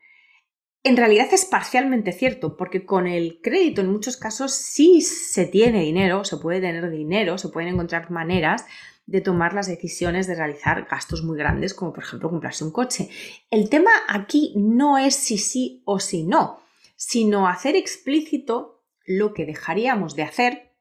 en 0.85 0.97
realidad 0.97 1.29
es 1.33 1.45
parcialmente 1.45 2.13
cierto, 2.13 2.57
porque 2.57 2.87
con 2.87 3.07
el 3.07 3.41
crédito 3.43 3.81
en 3.81 3.91
muchos 3.91 4.17
casos 4.17 4.53
sí 4.53 5.01
se 5.01 5.47
tiene 5.47 5.83
dinero, 5.83 6.25
se 6.25 6.37
puede 6.37 6.61
tener 6.61 6.89
dinero, 6.91 7.37
se 7.39 7.49
pueden 7.49 7.75
encontrar 7.75 8.11
maneras 8.11 8.65
de 9.07 9.21
tomar 9.21 9.55
las 9.55 9.67
decisiones 9.67 10.27
de 10.27 10.35
realizar 10.35 10.87
gastos 10.89 11.23
muy 11.23 11.39
grandes, 11.39 11.75
como 11.75 11.93
por 11.93 12.05
ejemplo 12.05 12.31
comprarse 12.31 12.63
un 12.63 12.71
coche. 12.71 13.09
El 13.51 13.71
tema 13.71 13.91
aquí 14.07 14.53
no 14.57 14.99
es 14.99 15.15
si 15.15 15.39
sí 15.39 15.83
o 15.85 15.99
si 15.99 16.25
no, 16.25 16.61
sino 16.95 17.49
hacer 17.49 17.75
explícito 17.75 18.78
lo 19.09 19.33
que 19.33 19.47
dejaríamos 19.47 20.15
de 20.15 20.23
hacer 20.23 20.77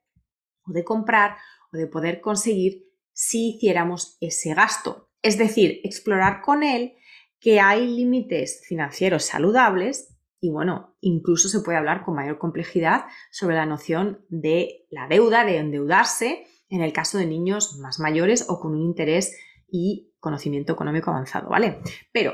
o 0.63 0.74
de 0.74 0.84
comprar 0.84 1.38
o 1.72 1.77
de 1.77 1.88
poder 1.88 2.19
conseguir 2.22 2.84
si 3.13 3.55
hiciéramos 3.55 4.17
ese 4.19 4.53
gasto. 4.53 5.10
Es 5.22 5.38
decir, 5.38 5.79
explorar 5.84 6.41
con 6.41 6.62
él 6.62 6.98
que 7.39 7.60
hay 7.60 7.88
límites 7.88 8.63
financieros 8.67 9.24
saludables 9.24 10.13
y 10.39 10.51
bueno, 10.51 10.96
incluso 11.00 11.50
se 11.50 11.62
puede 11.62 11.77
hablar 11.77 12.03
con 12.03 12.15
mayor 12.15 12.38
complejidad 12.38 13.05
sobre 13.31 13.55
la 13.55 13.65
noción 13.65 14.25
de 14.29 14.86
la 14.91 15.07
deuda, 15.07 15.46
de 15.46 15.57
endeudarse 15.57 16.46
en 16.69 16.81
el 16.81 16.93
caso 16.93 17.17
de 17.17 17.25
niños 17.25 17.77
más 17.79 18.00
mayores 18.00 18.46
o 18.50 18.60
con 18.60 18.74
un 18.74 18.81
interés 18.81 19.36
y 19.69 20.13
conocimiento 20.19 20.74
económico 20.74 21.10
avanzado, 21.12 21.50
¿vale? 21.50 21.79
Pero 22.12 22.34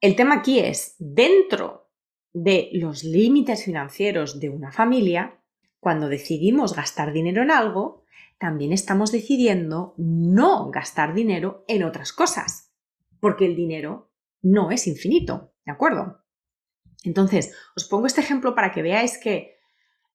el 0.00 0.14
tema 0.14 0.36
aquí 0.36 0.60
es, 0.60 0.94
dentro 0.98 1.87
de 2.42 2.70
los 2.72 3.04
límites 3.04 3.64
financieros 3.64 4.40
de 4.40 4.50
una 4.50 4.72
familia, 4.72 5.40
cuando 5.80 6.08
decidimos 6.08 6.74
gastar 6.74 7.12
dinero 7.12 7.42
en 7.42 7.50
algo, 7.50 8.04
también 8.38 8.72
estamos 8.72 9.12
decidiendo 9.12 9.94
no 9.96 10.70
gastar 10.70 11.14
dinero 11.14 11.64
en 11.68 11.82
otras 11.82 12.12
cosas 12.12 12.68
porque 13.20 13.46
el 13.46 13.56
dinero 13.56 14.12
no 14.42 14.70
es 14.70 14.86
infinito, 14.86 15.52
¿de 15.64 15.72
acuerdo? 15.72 16.24
Entonces, 17.02 17.54
os 17.76 17.84
pongo 17.84 18.06
este 18.06 18.20
ejemplo 18.20 18.54
para 18.54 18.72
que 18.72 18.82
veáis 18.82 19.18
que 19.18 19.57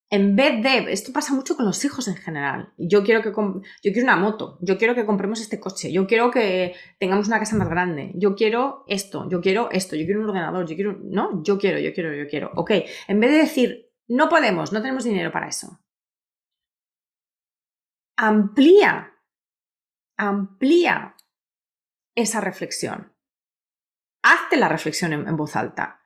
en 0.09 0.35
vez 0.35 0.61
de, 0.61 0.91
esto 0.91 1.11
pasa 1.11 1.33
mucho 1.33 1.55
con 1.55 1.65
los 1.65 1.83
hijos 1.85 2.07
en 2.07 2.15
general, 2.15 2.73
yo 2.77 3.03
quiero 3.03 3.21
que 3.21 3.29
yo 3.29 3.91
quiero 3.91 4.03
una 4.03 4.15
moto, 4.15 4.59
yo 4.61 4.77
quiero 4.77 4.93
que 4.93 5.05
compremos 5.05 5.41
este 5.41 5.59
coche, 5.59 5.91
yo 5.91 6.05
quiero 6.05 6.29
que 6.29 6.75
tengamos 6.99 7.27
una 7.27 7.39
casa 7.39 7.55
más 7.55 7.69
grande, 7.69 8.11
yo 8.15 8.35
quiero 8.35 8.83
esto, 8.87 9.27
yo 9.29 9.41
quiero 9.41 9.71
esto, 9.71 9.95
yo 9.95 10.05
quiero 10.05 10.21
un 10.21 10.29
ordenador, 10.29 10.67
yo 10.67 10.75
quiero, 10.75 10.99
no, 11.01 11.41
yo 11.43 11.57
quiero, 11.57 11.79
yo 11.79 11.93
quiero, 11.93 12.13
yo 12.13 12.27
quiero. 12.27 12.51
Ok, 12.55 12.71
en 13.07 13.19
vez 13.19 13.31
de 13.31 13.37
decir, 13.37 13.91
no 14.07 14.29
podemos, 14.29 14.71
no 14.71 14.81
tenemos 14.81 15.03
dinero 15.03 15.31
para 15.31 15.47
eso. 15.47 15.79
Amplía, 18.17 19.13
amplía 20.17 21.15
esa 22.15 22.41
reflexión. 22.41 23.13
Hazte 24.23 24.57
la 24.57 24.69
reflexión 24.69 25.13
en, 25.13 25.35
voz 25.35 25.55
alta. 25.55 26.01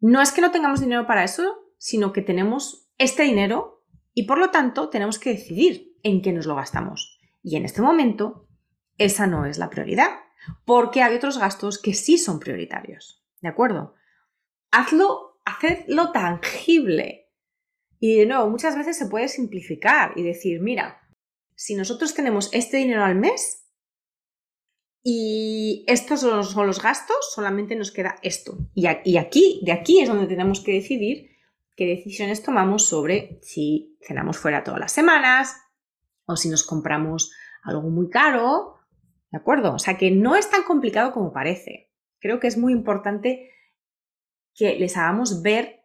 No 0.00 0.22
es 0.22 0.32
que 0.32 0.40
no 0.40 0.50
tengamos 0.50 0.80
dinero 0.80 1.06
para 1.06 1.24
eso, 1.24 1.63
sino 1.84 2.14
que 2.14 2.22
tenemos 2.22 2.88
este 2.96 3.24
dinero 3.24 3.84
y 4.14 4.22
por 4.22 4.38
lo 4.38 4.50
tanto 4.50 4.88
tenemos 4.88 5.18
que 5.18 5.34
decidir 5.34 5.98
en 6.02 6.22
qué 6.22 6.32
nos 6.32 6.46
lo 6.46 6.56
gastamos. 6.56 7.20
Y 7.42 7.56
en 7.56 7.66
este 7.66 7.82
momento, 7.82 8.48
esa 8.96 9.26
no 9.26 9.44
es 9.44 9.58
la 9.58 9.68
prioridad, 9.68 10.08
porque 10.64 11.02
hay 11.02 11.14
otros 11.14 11.36
gastos 11.36 11.78
que 11.78 11.92
sí 11.92 12.16
son 12.16 12.40
prioritarios. 12.40 13.22
¿De 13.42 13.50
acuerdo? 13.50 13.92
Hazlo, 14.70 15.42
hacedlo 15.44 16.10
tangible. 16.10 17.30
Y 18.00 18.16
de 18.16 18.24
nuevo, 18.24 18.48
muchas 18.48 18.78
veces 18.78 18.96
se 18.96 19.08
puede 19.08 19.28
simplificar 19.28 20.14
y 20.16 20.22
decir, 20.22 20.62
mira, 20.62 21.02
si 21.54 21.74
nosotros 21.74 22.14
tenemos 22.14 22.48
este 22.54 22.78
dinero 22.78 23.04
al 23.04 23.16
mes, 23.16 23.68
y 25.02 25.84
estos 25.86 26.20
son 26.20 26.66
los, 26.66 26.82
gastos, 26.82 27.18
solamente 27.34 27.76
nos 27.76 27.92
queda 27.92 28.16
esto. 28.22 28.56
Y, 28.74 28.86
aquí, 28.86 29.60
de 29.66 29.72
aquí 29.72 30.00
es 30.00 30.08
donde 30.08 30.26
tenemos 30.26 30.60
que 30.60 30.72
decidir 30.72 31.33
qué 31.76 31.86
decisiones 31.86 32.42
tomamos 32.42 32.86
sobre 32.86 33.38
si 33.42 33.98
cenamos 34.00 34.38
fuera 34.38 34.64
todas 34.64 34.80
las 34.80 34.92
semanas 34.92 35.56
o 36.26 36.36
si 36.36 36.48
nos 36.48 36.64
compramos 36.64 37.32
algo 37.62 37.90
muy 37.90 38.08
caro. 38.08 38.76
¿De 39.30 39.38
acuerdo? 39.38 39.74
O 39.74 39.78
sea 39.78 39.96
que 39.98 40.10
no 40.10 40.36
es 40.36 40.50
tan 40.50 40.62
complicado 40.62 41.12
como 41.12 41.32
parece. 41.32 41.92
Creo 42.20 42.40
que 42.40 42.46
es 42.46 42.56
muy 42.56 42.72
importante 42.72 43.50
que 44.54 44.76
les 44.78 44.96
hagamos 44.96 45.42
ver 45.42 45.84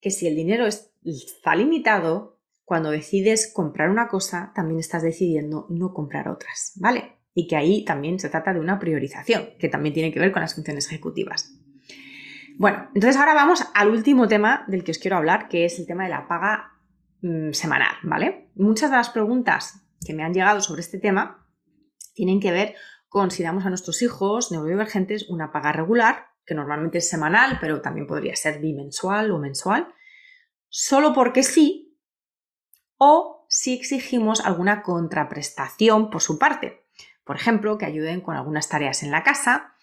que 0.00 0.10
si 0.10 0.26
el 0.26 0.34
dinero 0.36 0.66
está 0.66 1.54
limitado, 1.54 2.40
cuando 2.64 2.90
decides 2.90 3.52
comprar 3.52 3.90
una 3.90 4.08
cosa, 4.08 4.52
también 4.54 4.80
estás 4.80 5.02
decidiendo 5.02 5.66
no 5.68 5.92
comprar 5.92 6.28
otras, 6.28 6.72
¿vale? 6.76 7.18
y 7.38 7.46
que 7.46 7.54
ahí 7.54 7.84
también 7.84 8.18
se 8.18 8.30
trata 8.30 8.52
de 8.52 8.58
una 8.58 8.80
priorización, 8.80 9.50
que 9.60 9.68
también 9.68 9.94
tiene 9.94 10.12
que 10.12 10.18
ver 10.18 10.32
con 10.32 10.42
las 10.42 10.56
funciones 10.56 10.88
ejecutivas. 10.88 11.56
Bueno, 12.58 12.90
entonces 12.92 13.16
ahora 13.16 13.34
vamos 13.34 13.64
al 13.72 13.88
último 13.88 14.26
tema 14.26 14.64
del 14.66 14.82
que 14.82 14.90
os 14.90 14.98
quiero 14.98 15.16
hablar, 15.16 15.46
que 15.46 15.64
es 15.64 15.78
el 15.78 15.86
tema 15.86 16.02
de 16.02 16.10
la 16.10 16.26
paga 16.26 16.72
mm, 17.22 17.52
semanal, 17.52 17.94
¿vale? 18.02 18.50
Muchas 18.56 18.90
de 18.90 18.96
las 18.96 19.10
preguntas 19.10 19.86
que 20.04 20.12
me 20.12 20.24
han 20.24 20.34
llegado 20.34 20.60
sobre 20.60 20.80
este 20.80 20.98
tema 20.98 21.46
tienen 22.14 22.40
que 22.40 22.50
ver 22.50 22.74
con 23.08 23.30
si 23.30 23.44
damos 23.44 23.64
a 23.64 23.68
nuestros 23.68 24.02
hijos 24.02 24.50
neurodivergentes 24.50 25.28
una 25.28 25.52
paga 25.52 25.70
regular, 25.70 26.30
que 26.44 26.56
normalmente 26.56 26.98
es 26.98 27.08
semanal, 27.08 27.58
pero 27.60 27.80
también 27.80 28.08
podría 28.08 28.34
ser 28.34 28.58
bimensual 28.58 29.30
o 29.30 29.38
mensual, 29.38 29.94
solo 30.68 31.14
porque 31.14 31.44
sí, 31.44 31.96
o 32.96 33.46
si 33.48 33.72
exigimos 33.72 34.44
alguna 34.44 34.82
contraprestación 34.82 36.10
por 36.10 36.22
su 36.22 36.40
parte. 36.40 36.84
Por 37.22 37.36
ejemplo, 37.36 37.78
que 37.78 37.86
ayuden 37.86 38.20
con 38.20 38.34
algunas 38.34 38.68
tareas 38.68 39.04
en 39.04 39.12
la 39.12 39.22
casa, 39.22 39.74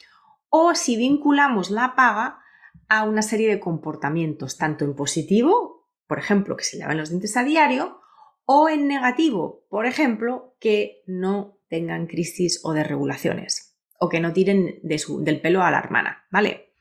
o 0.49 0.75
si 0.75 0.97
vinculamos 0.97 1.69
la 1.69 1.95
paga 1.95 2.41
a 2.87 3.03
una 3.03 3.21
serie 3.21 3.49
de 3.49 3.59
comportamientos, 3.59 4.57
tanto 4.57 4.85
en 4.85 4.95
positivo, 4.95 5.89
por 6.07 6.19
ejemplo, 6.19 6.55
que 6.55 6.63
se 6.63 6.77
laven 6.77 6.97
los 6.97 7.09
dientes 7.09 7.35
a 7.37 7.43
diario, 7.43 7.99
o 8.45 8.69
en 8.69 8.87
negativo, 8.87 9.65
por 9.69 9.85
ejemplo, 9.85 10.55
que 10.59 11.03
no 11.07 11.57
tengan 11.67 12.07
crisis 12.07 12.61
o 12.63 12.73
desregulaciones, 12.73 13.75
o 13.99 14.09
que 14.09 14.19
no 14.19 14.33
tiren 14.33 14.79
del 14.83 15.41
pelo 15.41 15.63
a 15.63 15.71
la 15.71 15.79
hermana, 15.79 16.25
¿vale? 16.31 16.73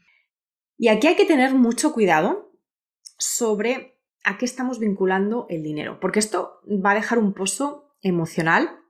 Y 0.76 0.88
aquí 0.88 1.06
hay 1.06 1.16
que 1.16 1.24
tener 1.24 1.54
mucho 1.54 1.92
cuidado 1.92 2.52
sobre 3.16 3.98
a 4.24 4.38
qué 4.38 4.44
estamos 4.44 4.78
vinculando 4.78 5.46
el 5.48 5.62
dinero, 5.62 6.00
porque 6.00 6.18
esto 6.18 6.60
va 6.64 6.92
a 6.92 6.96
dejar 6.96 7.18
un 7.18 7.32
pozo 7.32 7.94
emocional, 8.02 8.80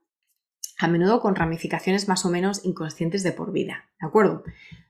a 0.78 0.88
menudo 0.88 1.20
con 1.20 1.36
ramificaciones 1.36 2.08
más 2.08 2.24
o 2.24 2.30
menos 2.30 2.64
inconscientes 2.64 3.22
de 3.22 3.32
por 3.32 3.52
vida, 3.52 3.90
¿de 4.00 4.06
acuerdo? 4.06 4.42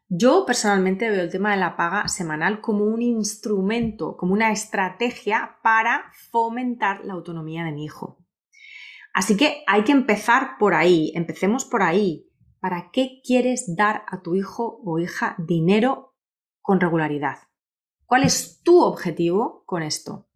Yo 0.08 0.44
personalmente 0.46 1.10
veo 1.10 1.22
el 1.22 1.30
tema 1.30 1.52
de 1.52 1.56
la 1.56 1.76
paga 1.76 2.08
semanal 2.08 2.60
como 2.60 2.84
un 2.84 3.00
instrumento, 3.00 4.16
como 4.16 4.34
una 4.34 4.52
estrategia 4.52 5.56
para 5.62 6.12
fomentar 6.30 7.04
la 7.04 7.14
autonomía 7.14 7.64
de 7.64 7.72
mi 7.72 7.84
hijo. 7.84 8.18
Así 9.14 9.36
que 9.36 9.62
hay 9.66 9.84
que 9.84 9.92
empezar 9.92 10.58
por 10.58 10.74
ahí, 10.74 11.12
empecemos 11.14 11.64
por 11.64 11.82
ahí. 11.82 12.28
¿Para 12.60 12.90
qué 12.90 13.20
quieres 13.24 13.76
dar 13.76 14.04
a 14.08 14.22
tu 14.22 14.34
hijo 14.34 14.80
o 14.84 14.98
hija 14.98 15.36
dinero 15.38 16.14
con 16.60 16.80
regularidad? 16.80 17.38
¿Cuál 18.04 18.24
es 18.24 18.62
tu 18.62 18.82
objetivo 18.82 19.64
con 19.66 19.82
esto? 19.82 20.28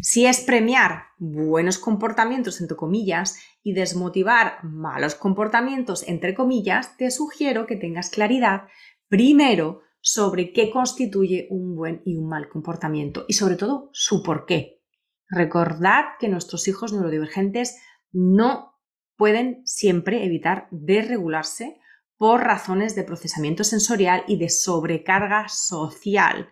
Si 0.00 0.26
es 0.26 0.40
premiar 0.40 1.04
buenos 1.18 1.78
comportamientos, 1.78 2.60
entre 2.60 2.76
comillas, 2.76 3.38
y 3.62 3.72
desmotivar 3.72 4.64
malos 4.64 5.14
comportamientos, 5.14 6.06
entre 6.08 6.34
comillas, 6.34 6.96
te 6.96 7.10
sugiero 7.10 7.66
que 7.66 7.76
tengas 7.76 8.10
claridad 8.10 8.62
primero 9.08 9.82
sobre 10.00 10.52
qué 10.52 10.70
constituye 10.70 11.46
un 11.50 11.76
buen 11.76 12.02
y 12.04 12.16
un 12.16 12.28
mal 12.28 12.48
comportamiento 12.48 13.24
y 13.28 13.34
sobre 13.34 13.56
todo 13.56 13.90
su 13.92 14.22
por 14.22 14.46
qué. 14.46 14.80
Recordad 15.28 16.04
que 16.18 16.28
nuestros 16.28 16.66
hijos 16.68 16.92
neurodivergentes 16.92 17.80
no 18.12 18.74
pueden 19.16 19.60
siempre 19.66 20.24
evitar 20.24 20.66
desregularse 20.70 21.78
por 22.16 22.42
razones 22.42 22.94
de 22.94 23.04
procesamiento 23.04 23.64
sensorial 23.64 24.24
y 24.26 24.38
de 24.38 24.48
sobrecarga 24.48 25.48
social. 25.48 26.50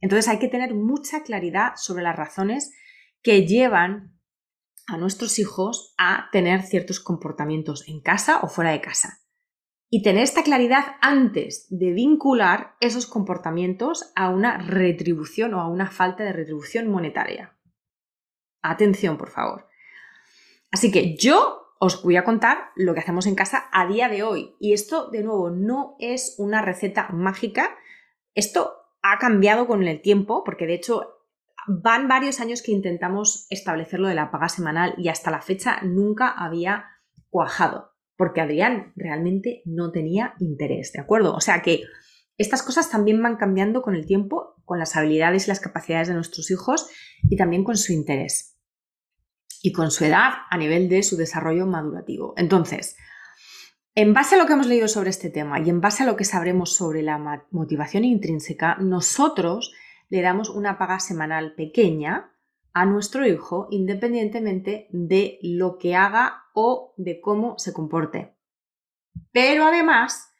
Entonces 0.00 0.28
hay 0.28 0.38
que 0.38 0.48
tener 0.48 0.74
mucha 0.74 1.22
claridad 1.22 1.72
sobre 1.76 2.02
las 2.02 2.16
razones 2.16 2.72
que 3.22 3.46
llevan 3.46 4.18
a 4.86 4.96
nuestros 4.96 5.38
hijos 5.38 5.94
a 5.98 6.28
tener 6.32 6.62
ciertos 6.62 7.00
comportamientos 7.00 7.86
en 7.88 8.00
casa 8.00 8.40
o 8.40 8.48
fuera 8.48 8.72
de 8.72 8.80
casa 8.80 9.20
y 9.90 10.02
tener 10.02 10.22
esta 10.22 10.44
claridad 10.44 10.84
antes 11.00 11.66
de 11.68 11.92
vincular 11.92 12.76
esos 12.80 13.06
comportamientos 13.06 14.12
a 14.14 14.30
una 14.30 14.56
retribución 14.58 15.52
o 15.54 15.60
a 15.60 15.68
una 15.68 15.90
falta 15.90 16.22
de 16.22 16.32
retribución 16.32 16.88
monetaria. 16.88 17.58
Atención, 18.62 19.18
por 19.18 19.30
favor. 19.30 19.68
Así 20.70 20.92
que 20.92 21.16
yo 21.16 21.74
os 21.80 22.02
voy 22.04 22.16
a 22.16 22.24
contar 22.24 22.70
lo 22.76 22.94
que 22.94 23.00
hacemos 23.00 23.26
en 23.26 23.34
casa 23.34 23.68
a 23.72 23.88
día 23.88 24.08
de 24.08 24.22
hoy. 24.22 24.54
Y 24.60 24.74
esto, 24.74 25.10
de 25.10 25.24
nuevo, 25.24 25.50
no 25.50 25.96
es 25.98 26.36
una 26.38 26.62
receta 26.62 27.08
mágica. 27.08 27.76
Esto 28.34 28.79
ha 29.02 29.18
cambiado 29.18 29.66
con 29.66 29.86
el 29.86 30.00
tiempo, 30.00 30.44
porque 30.44 30.66
de 30.66 30.74
hecho 30.74 31.14
van 31.66 32.08
varios 32.08 32.40
años 32.40 32.62
que 32.62 32.72
intentamos 32.72 33.46
establecer 33.50 34.00
lo 34.00 34.08
de 34.08 34.14
la 34.14 34.30
paga 34.30 34.48
semanal 34.48 34.94
y 34.98 35.08
hasta 35.08 35.30
la 35.30 35.40
fecha 35.40 35.80
nunca 35.82 36.28
había 36.28 36.86
cuajado 37.28 37.90
porque 38.20 38.42
Adrián 38.42 38.92
realmente 38.96 39.62
no 39.64 39.92
tenía 39.92 40.34
interés, 40.40 40.92
¿de 40.92 41.00
acuerdo? 41.00 41.34
O 41.34 41.40
sea 41.40 41.62
que 41.62 41.84
estas 42.36 42.62
cosas 42.62 42.90
también 42.90 43.22
van 43.22 43.38
cambiando 43.38 43.80
con 43.80 43.94
el 43.94 44.04
tiempo, 44.04 44.56
con 44.66 44.78
las 44.78 44.94
habilidades 44.94 45.46
y 45.46 45.48
las 45.48 45.58
capacidades 45.58 46.08
de 46.08 46.12
nuestros 46.12 46.50
hijos 46.50 46.90
y 47.30 47.38
también 47.38 47.64
con 47.64 47.78
su 47.78 47.94
interés 47.94 48.58
y 49.62 49.72
con 49.72 49.90
su 49.90 50.04
edad 50.04 50.32
a 50.50 50.58
nivel 50.58 50.90
de 50.90 51.02
su 51.02 51.16
desarrollo 51.16 51.66
madurativo. 51.66 52.34
Entonces, 52.36 52.94
en 53.94 54.14
base 54.14 54.34
a 54.34 54.38
lo 54.38 54.46
que 54.46 54.52
hemos 54.52 54.66
leído 54.66 54.88
sobre 54.88 55.10
este 55.10 55.30
tema 55.30 55.60
y 55.60 55.68
en 55.68 55.80
base 55.80 56.02
a 56.02 56.06
lo 56.06 56.16
que 56.16 56.24
sabremos 56.24 56.74
sobre 56.74 57.02
la 57.02 57.46
motivación 57.50 58.04
intrínseca, 58.04 58.76
nosotros 58.76 59.74
le 60.08 60.22
damos 60.22 60.48
una 60.48 60.78
paga 60.78 61.00
semanal 61.00 61.54
pequeña 61.54 62.32
a 62.72 62.84
nuestro 62.86 63.26
hijo 63.26 63.66
independientemente 63.70 64.88
de 64.90 65.38
lo 65.42 65.76
que 65.78 65.96
haga 65.96 66.44
o 66.54 66.94
de 66.96 67.20
cómo 67.20 67.58
se 67.58 67.72
comporte. 67.72 68.36
Pero 69.32 69.66
además, 69.66 70.32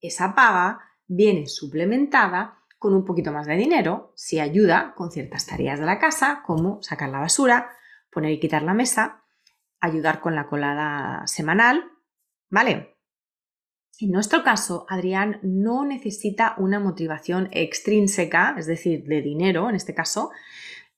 esa 0.00 0.34
paga 0.34 0.80
viene 1.06 1.46
suplementada 1.46 2.58
con 2.78 2.94
un 2.94 3.04
poquito 3.04 3.32
más 3.32 3.46
de 3.46 3.56
dinero 3.56 4.12
si 4.16 4.38
ayuda 4.38 4.94
con 4.94 5.10
ciertas 5.10 5.46
tareas 5.46 5.80
de 5.80 5.86
la 5.86 5.98
casa, 5.98 6.42
como 6.46 6.82
sacar 6.82 7.08
la 7.08 7.20
basura, 7.20 7.70
poner 8.10 8.32
y 8.32 8.40
quitar 8.40 8.62
la 8.62 8.74
mesa, 8.74 9.24
ayudar 9.80 10.20
con 10.20 10.34
la 10.34 10.46
colada 10.46 11.26
semanal, 11.26 11.90
¿vale? 12.50 12.97
En 14.00 14.12
nuestro 14.12 14.44
caso, 14.44 14.86
Adrián 14.88 15.40
no 15.42 15.84
necesita 15.84 16.54
una 16.58 16.78
motivación 16.78 17.48
extrínseca, 17.50 18.54
es 18.56 18.66
decir, 18.66 19.02
de 19.04 19.22
dinero 19.22 19.68
en 19.68 19.74
este 19.74 19.92
caso, 19.92 20.30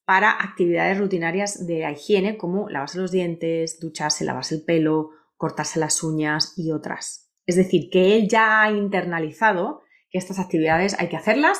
para 0.05 0.31
actividades 0.33 0.99
rutinarias 0.99 1.67
de 1.67 1.91
higiene 1.91 2.37
como 2.37 2.69
lavarse 2.69 2.99
los 2.99 3.11
dientes, 3.11 3.81
ducharse, 3.81 4.25
lavarse 4.25 4.57
el 4.57 4.65
pelo, 4.65 5.13
cortarse 5.37 5.81
las 5.81 6.03
uñas 6.03 6.53
y 6.59 6.73
otras. 6.73 7.33
Es 7.47 7.57
decir, 7.57 7.89
que 7.91 8.17
él 8.17 8.29
ya 8.29 8.63
ha 8.63 8.71
internalizado 8.71 9.81
que 10.11 10.19
estas 10.19 10.39
actividades 10.39 10.95
hay 10.99 11.09
que 11.09 11.17
hacerlas 11.17 11.59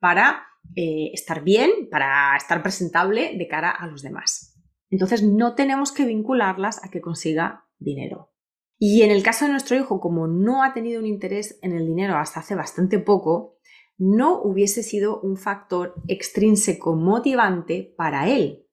para 0.00 0.44
eh, 0.76 1.12
estar 1.14 1.42
bien, 1.42 1.70
para 1.90 2.36
estar 2.36 2.62
presentable 2.62 3.34
de 3.38 3.48
cara 3.48 3.70
a 3.70 3.86
los 3.86 4.02
demás. 4.02 4.60
Entonces 4.90 5.22
no 5.22 5.54
tenemos 5.54 5.92
que 5.92 6.04
vincularlas 6.04 6.84
a 6.84 6.90
que 6.90 7.00
consiga 7.00 7.64
dinero. 7.78 8.33
Y 8.78 9.02
en 9.02 9.10
el 9.10 9.22
caso 9.22 9.44
de 9.44 9.52
nuestro 9.52 9.76
hijo, 9.76 10.00
como 10.00 10.26
no 10.26 10.62
ha 10.62 10.72
tenido 10.72 11.00
un 11.00 11.06
interés 11.06 11.58
en 11.62 11.72
el 11.72 11.86
dinero 11.86 12.16
hasta 12.16 12.40
hace 12.40 12.54
bastante 12.54 12.98
poco, 12.98 13.58
no 13.96 14.42
hubiese 14.42 14.82
sido 14.82 15.20
un 15.20 15.36
factor 15.36 15.94
extrínseco 16.08 16.96
motivante 16.96 17.94
para 17.96 18.28
él. 18.28 18.66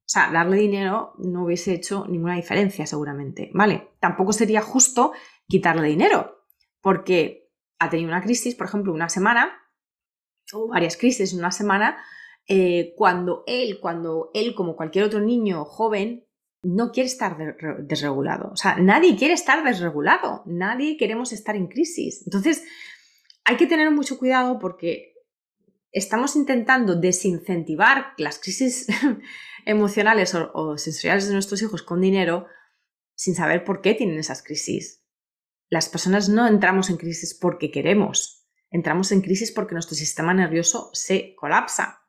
O 0.00 0.12
sea, 0.12 0.30
darle 0.32 0.58
dinero 0.58 1.14
no 1.18 1.44
hubiese 1.44 1.72
hecho 1.72 2.04
ninguna 2.08 2.36
diferencia 2.36 2.84
seguramente, 2.84 3.50
¿vale? 3.54 3.92
Tampoco 4.00 4.32
sería 4.32 4.60
justo 4.60 5.12
quitarle 5.46 5.88
dinero, 5.88 6.46
porque 6.80 7.48
ha 7.78 7.88
tenido 7.88 8.08
una 8.08 8.22
crisis, 8.22 8.54
por 8.54 8.66
ejemplo, 8.66 8.92
una 8.92 9.08
semana, 9.08 9.52
o 10.52 10.68
varias 10.68 10.96
crisis 10.96 11.32
en 11.32 11.38
una 11.38 11.52
semana, 11.52 12.02
eh, 12.48 12.92
cuando 12.96 13.44
él, 13.46 13.78
cuando 13.80 14.30
él, 14.34 14.54
como 14.54 14.74
cualquier 14.74 15.04
otro 15.04 15.20
niño 15.20 15.64
joven, 15.64 16.26
no 16.62 16.92
quiere 16.92 17.06
estar 17.06 17.36
desregulado. 17.84 18.50
O 18.52 18.56
sea, 18.56 18.76
nadie 18.76 19.16
quiere 19.16 19.34
estar 19.34 19.64
desregulado, 19.64 20.42
nadie 20.46 20.96
queremos 20.96 21.32
estar 21.32 21.56
en 21.56 21.68
crisis. 21.68 22.22
Entonces, 22.26 22.64
hay 23.44 23.56
que 23.56 23.66
tener 23.66 23.90
mucho 23.90 24.18
cuidado 24.18 24.58
porque 24.58 25.14
estamos 25.92 26.36
intentando 26.36 26.94
desincentivar 26.94 28.12
las 28.18 28.38
crisis 28.38 28.86
emocionales 29.66 30.34
o, 30.34 30.78
sensoriales 30.78 31.26
de 31.26 31.32
nuestros 31.32 31.62
hijos 31.62 31.82
con 31.82 32.00
dinero 32.00 32.46
sin 33.14 33.34
saber 33.34 33.64
por 33.64 33.80
qué 33.80 33.94
tienen 33.94 34.18
esas 34.18 34.42
crisis. 34.42 35.04
Las 35.68 35.88
personas 35.88 36.28
no 36.28 36.46
entramos 36.46 36.90
en 36.90 36.96
crisis 36.96 37.36
porque 37.38 37.70
queremos, 37.70 38.48
entramos 38.70 39.12
en 39.12 39.22
crisis 39.22 39.52
porque 39.52 39.74
nuestro 39.74 39.94
sistema 39.94 40.34
nervioso 40.34 40.90
se 40.92 41.34
colapsa. 41.36 42.00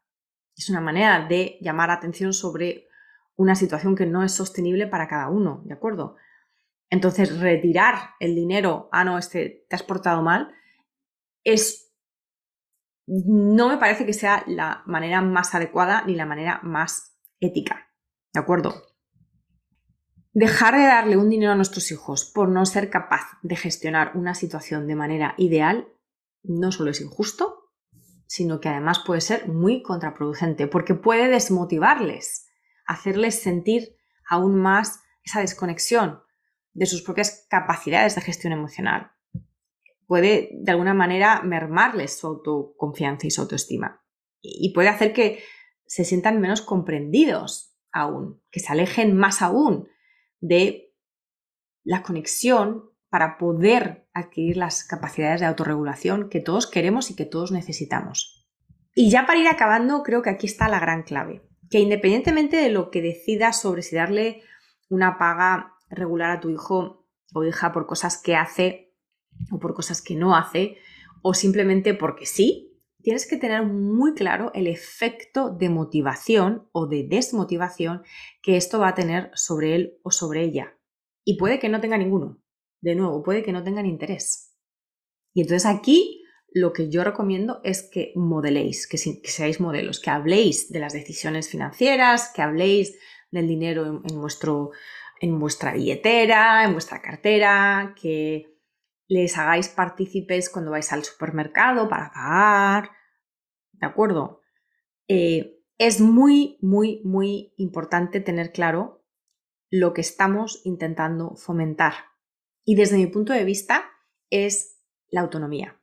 Es 0.56 0.70
una 0.70 0.82
manera 0.82 1.26
de 1.28 1.58
llamar 1.62 1.92
atención 1.92 2.34
sobre 2.34 2.88
una 3.36 3.56
situación 3.56 3.96
que 3.96 4.06
no 4.06 4.24
es 4.24 4.34
sostenible 4.34 4.88
para 4.88 5.08
cada 5.08 5.30
uno, 5.30 5.62
¿de 5.66 5.74
acuerdo? 5.74 6.16
Entonces, 6.90 7.40
retirar 7.40 8.12
el 8.20 8.36
dinero, 8.36 8.90
ah, 8.92 9.04
no, 9.04 9.18
este, 9.18 9.66
te 9.70 9.76
has 9.76 9.84
portado 9.84 10.22
mal, 10.22 10.54
es, 11.44 11.94
no 13.08 13.70
me 13.70 13.78
parece 13.78 14.06
que 14.06 14.14
sea 14.14 14.44
la 14.48 14.84
manera 14.86 15.22
más 15.22 15.56
adecuada 15.56 16.04
ni 16.06 16.16
la 16.16 16.26
manera 16.26 16.60
más 16.64 17.18
ética. 17.40 17.90
¿De 18.34 18.40
acuerdo? 18.40 18.74
Dejar 20.34 20.76
de 20.76 20.84
darle 20.84 21.18
un 21.18 21.30
dinero 21.30 21.52
a 21.52 21.56
nuestros 21.56 21.92
hijos 21.92 22.26
por 22.34 22.50
no 22.50 22.66
ser 22.66 22.90
capaz 22.90 23.38
de 23.42 23.56
gestionar 23.56 24.12
una 24.16 24.34
situación 24.34 24.88
de 24.88 24.96
manera 24.96 25.34
ideal 25.38 25.88
no 26.44 26.72
solo 26.72 26.92
es 26.92 27.02
injusto, 27.02 27.72
sino 28.28 28.60
que 28.60 28.70
además 28.70 29.04
puede 29.06 29.22
ser 29.22 29.48
muy 29.48 29.82
contraproducente 29.84 30.68
porque 30.68 30.96
puede 30.96 31.28
desmotivarles. 31.28 32.48
Hacerles 32.86 33.42
sentir 33.42 33.96
aún 34.28 34.56
más 34.56 35.02
esa 35.24 35.42
desconexión 35.42 36.22
de 36.74 36.86
sus 36.86 37.02
propias 37.02 37.46
capacidades 37.50 38.16
de 38.16 38.22
gestión 38.22 38.54
emocional. 38.54 39.12
Puede 40.08 40.50
de 40.54 40.72
alguna 40.72 40.94
manera 40.94 41.42
mermarles 41.42 42.18
su 42.18 42.28
autoconfianza 42.28 43.28
y 43.28 43.32
su 43.32 43.42
autoestima. 43.42 44.04
Y 44.42 44.74
puede 44.74 44.90
hacer 44.90 45.14
que 45.14 45.44
se 45.86 46.06
sientan 46.06 46.42
menos 46.42 46.62
comprendidos 46.62 47.76
aún, 47.92 48.42
que 48.50 48.60
se 48.60 48.72
alejen 48.72 49.16
más 49.16 49.42
aún 49.42 49.88
de 50.40 50.94
la 51.84 52.02
conexión 52.04 52.90
para 53.10 53.38
poder 53.38 54.08
adquirir 54.14 54.58
las 54.58 54.86
capacidades 54.86 55.42
de 55.42 55.46
autorregulación 55.46 56.30
que 56.30 56.40
todos 56.40 56.68
queremos 56.68 57.12
y 57.12 57.16
que 57.16 57.26
todos 57.26 57.52
necesitamos. 57.52 58.48
Y 58.96 59.10
ya 59.10 59.26
para 59.26 59.40
ir 59.40 59.48
acabando, 59.48 60.04
creo 60.04 60.22
que 60.22 60.30
aquí 60.30 60.48
está 60.48 60.70
la 60.70 60.80
gran 60.80 61.04
clave, 61.04 61.42
que 61.72 61.80
independientemente 61.80 62.58
de 62.58 62.70
lo 62.70 62.92
que 62.92 63.02
decidas 63.02 63.62
sobre 63.62 63.82
si 63.82 63.96
darle 63.96 64.44
una 64.90 65.18
paga 65.18 65.74
regular 65.90 66.30
a 66.30 66.40
tu 66.42 66.50
hijo 66.50 67.08
o 67.34 67.44
hija 67.46 67.72
por 67.72 67.88
cosas 67.88 68.22
que 68.22 68.36
hace 68.36 68.94
o 69.50 69.58
por 69.58 69.74
cosas 69.74 70.02
que 70.02 70.16
no 70.16 70.36
hace, 70.36 70.78
o 71.22 71.34
simplemente 71.34 71.94
porque 71.94 72.26
sí, 72.26 72.78
tienes 73.02 73.26
que 73.26 73.38
tener 73.38 73.66
muy 73.66 74.14
claro 74.14 74.52
el 74.54 74.68
efecto 74.68 75.50
de 75.50 75.70
motivación 75.70 76.68
o 76.74 76.88
de 76.88 77.08
desmotivación 77.08 78.04
que 78.42 78.58
esto 78.58 78.80
va 78.80 78.90
a 78.90 78.96
tener 78.96 79.32
sobre 79.34 79.76
él 79.76 79.98
o 80.04 80.12
sobre 80.12 80.44
ella. 80.44 80.78
Y 81.24 81.38
puede 81.38 81.58
que 81.58 81.70
no 81.70 81.80
tenga 81.80 81.98
ninguno 81.98 82.42
de 82.82 82.96
nuevo, 82.96 83.24
puede 83.24 83.44
que 83.44 83.54
no 83.54 83.64
tengan 83.64 83.86
interés. 83.86 84.58
Y 85.34 85.42
entonces 85.42 85.66
aquí 85.66 86.21
lo 86.54 86.74
que 86.74 86.90
yo 86.90 87.04
recomiendo 87.04 87.62
es 87.64 87.84
que 87.84 88.12
modeléis, 88.16 88.88
que, 88.88 88.98
seáis 88.98 89.60
modelos, 89.60 90.00
que 90.00 90.10
habléis 90.10 90.70
de 90.70 90.80
las 90.80 90.94
decisiones 90.94 91.50
financieras, 91.50 92.32
que 92.36 92.42
habléis 92.42 92.98
del 93.32 93.48
dinero 93.48 93.86
en, 93.86 94.02
en 95.22 95.40
vuestra 95.40 95.74
billetera, 95.74 96.66
en 96.66 96.74
vuestra 96.74 97.02
cartera, 97.02 97.96
que 98.02 98.52
les 99.08 99.38
hagáis 99.38 99.70
partícipes 99.70 100.50
cuando 100.50 100.72
vais 100.72 100.92
al 100.92 101.04
supermercado 101.04 101.88
para 101.88 102.12
pagar. 102.12 102.92
¿De 103.72 103.88
acuerdo? 103.88 104.42
Eh, 105.08 105.60
es 105.78 106.00
muy, 106.00 106.58
muy, 106.62 107.02
muy 107.04 107.54
importante 107.58 108.20
tener 108.20 108.52
claro 108.52 109.04
lo 109.70 109.94
que 109.94 110.02
estamos 110.02 110.62
intentando 110.66 111.36
fomentar 111.36 111.94
y 112.64 112.76
desde 112.76 112.98
mi 112.98 113.08
punto 113.08 113.34
de 113.34 113.46
vista 113.46 113.90
es 114.30 114.80
la 115.10 115.22
autonomía. 115.22 115.81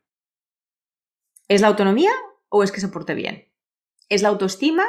¿Es 1.49 1.61
la 1.61 1.67
autonomía 1.67 2.11
o 2.49 2.61
es 2.61 2.71
que 2.71 2.79
se 2.79 2.89
porte 2.89 3.15
bien? 3.15 3.51
¿Es 4.07 4.21
la 4.21 4.29
autoestima 4.29 4.85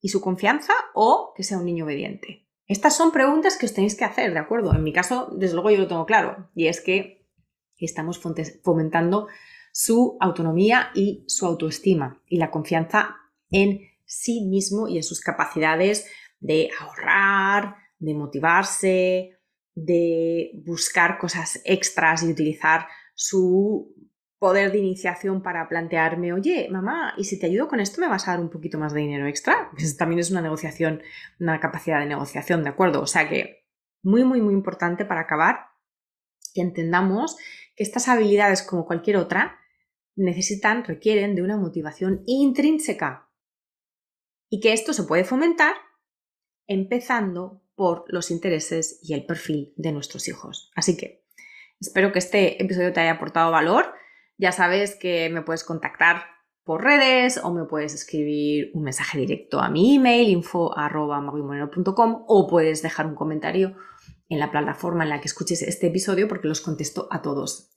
y 0.00 0.08
su 0.08 0.22
confianza 0.22 0.72
o 0.94 1.34
que 1.36 1.42
sea 1.42 1.58
un 1.58 1.66
niño 1.66 1.84
obediente? 1.84 2.48
Estas 2.66 2.96
son 2.96 3.12
preguntas 3.12 3.58
que 3.58 3.66
os 3.66 3.74
tenéis 3.74 3.94
que 3.94 4.06
hacer, 4.06 4.32
¿de 4.32 4.38
acuerdo? 4.38 4.74
En 4.74 4.82
mi 4.82 4.94
caso, 4.94 5.28
desde 5.36 5.52
luego 5.52 5.70
yo 5.70 5.80
lo 5.80 5.86
tengo 5.86 6.06
claro, 6.06 6.48
y 6.54 6.68
es 6.68 6.80
que 6.80 7.28
estamos 7.76 8.18
fomentando 8.62 9.28
su 9.72 10.16
autonomía 10.20 10.90
y 10.94 11.22
su 11.26 11.44
autoestima 11.44 12.22
y 12.28 12.38
la 12.38 12.50
confianza 12.50 13.16
en 13.50 13.80
sí 14.06 14.46
mismo 14.46 14.88
y 14.88 14.96
en 14.96 15.02
sus 15.02 15.20
capacidades 15.20 16.06
de 16.40 16.70
ahorrar, 16.80 17.76
de 17.98 18.14
motivarse, 18.14 19.38
de 19.74 20.50
buscar 20.64 21.18
cosas 21.18 21.60
extras 21.66 22.22
y 22.22 22.30
utilizar 22.30 22.86
su 23.14 23.94
poder 24.44 24.72
de 24.72 24.78
iniciación 24.78 25.40
para 25.40 25.66
plantearme, 25.70 26.34
oye, 26.34 26.68
mamá, 26.70 27.14
¿y 27.16 27.24
si 27.24 27.38
te 27.38 27.46
ayudo 27.46 27.66
con 27.66 27.80
esto 27.80 27.98
me 28.02 28.08
vas 28.08 28.28
a 28.28 28.32
dar 28.32 28.40
un 28.40 28.50
poquito 28.50 28.76
más 28.76 28.92
de 28.92 29.00
dinero 29.00 29.26
extra? 29.26 29.70
Pues 29.72 29.96
también 29.96 30.18
es 30.18 30.30
una 30.30 30.42
negociación, 30.42 31.02
una 31.40 31.58
capacidad 31.60 31.98
de 31.98 32.04
negociación, 32.04 32.62
¿de 32.62 32.68
acuerdo? 32.68 33.00
O 33.00 33.06
sea 33.06 33.26
que 33.26 33.64
muy, 34.02 34.22
muy, 34.22 34.42
muy 34.42 34.52
importante 34.52 35.06
para 35.06 35.22
acabar 35.22 35.68
que 36.52 36.60
entendamos 36.60 37.38
que 37.74 37.84
estas 37.84 38.06
habilidades, 38.06 38.62
como 38.62 38.84
cualquier 38.84 39.16
otra, 39.16 39.58
necesitan, 40.14 40.84
requieren 40.84 41.34
de 41.34 41.40
una 41.40 41.56
motivación 41.56 42.22
intrínseca 42.26 43.30
y 44.50 44.60
que 44.60 44.74
esto 44.74 44.92
se 44.92 45.04
puede 45.04 45.24
fomentar 45.24 45.74
empezando 46.66 47.62
por 47.76 48.04
los 48.08 48.30
intereses 48.30 48.98
y 49.02 49.14
el 49.14 49.24
perfil 49.24 49.72
de 49.76 49.92
nuestros 49.92 50.28
hijos. 50.28 50.70
Así 50.74 50.98
que 50.98 51.24
espero 51.80 52.12
que 52.12 52.18
este 52.18 52.62
episodio 52.62 52.92
te 52.92 53.00
haya 53.00 53.12
aportado 53.12 53.50
valor. 53.50 53.94
Ya 54.36 54.52
sabes 54.52 54.96
que 54.96 55.30
me 55.30 55.42
puedes 55.42 55.64
contactar 55.64 56.24
por 56.64 56.82
redes 56.82 57.38
o 57.42 57.52
me 57.52 57.64
puedes 57.64 57.94
escribir 57.94 58.70
un 58.74 58.82
mensaje 58.82 59.18
directo 59.18 59.60
a 59.60 59.68
mi 59.68 59.96
email 59.96 60.28
info.com 60.30 62.24
o 62.26 62.46
puedes 62.48 62.82
dejar 62.82 63.06
un 63.06 63.14
comentario 63.14 63.76
en 64.28 64.38
la 64.40 64.50
plataforma 64.50 65.04
en 65.04 65.10
la 65.10 65.20
que 65.20 65.28
escuches 65.28 65.62
este 65.62 65.88
episodio 65.88 66.26
porque 66.26 66.48
los 66.48 66.60
contesto 66.60 67.06
a 67.10 67.22
todos. 67.22 67.70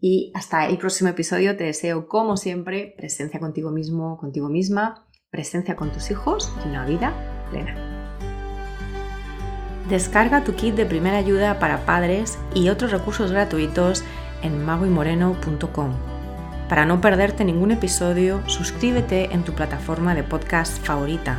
Y 0.00 0.32
hasta 0.34 0.66
el 0.66 0.78
próximo 0.78 1.10
episodio 1.10 1.56
te 1.56 1.64
deseo, 1.64 2.08
como 2.08 2.36
siempre, 2.36 2.94
presencia 2.96 3.40
contigo 3.40 3.70
mismo, 3.70 4.16
contigo 4.18 4.48
misma, 4.48 5.06
presencia 5.30 5.76
con 5.76 5.90
tus 5.92 6.10
hijos 6.10 6.52
y 6.64 6.68
una 6.68 6.86
vida 6.86 7.12
plena. 7.50 7.88
Descarga 9.88 10.44
tu 10.44 10.54
kit 10.54 10.74
de 10.74 10.84
primera 10.84 11.16
ayuda 11.16 11.58
para 11.58 11.86
padres 11.86 12.38
y 12.54 12.68
otros 12.68 12.90
recursos 12.90 13.32
gratuitos 13.32 14.04
en 14.42 14.64
magoymoreno.com. 14.64 15.92
Para 16.68 16.84
no 16.84 17.00
perderte 17.00 17.44
ningún 17.44 17.70
episodio, 17.70 18.42
suscríbete 18.46 19.32
en 19.32 19.42
tu 19.42 19.52
plataforma 19.54 20.14
de 20.14 20.22
podcast 20.22 20.84
favorita. 20.84 21.38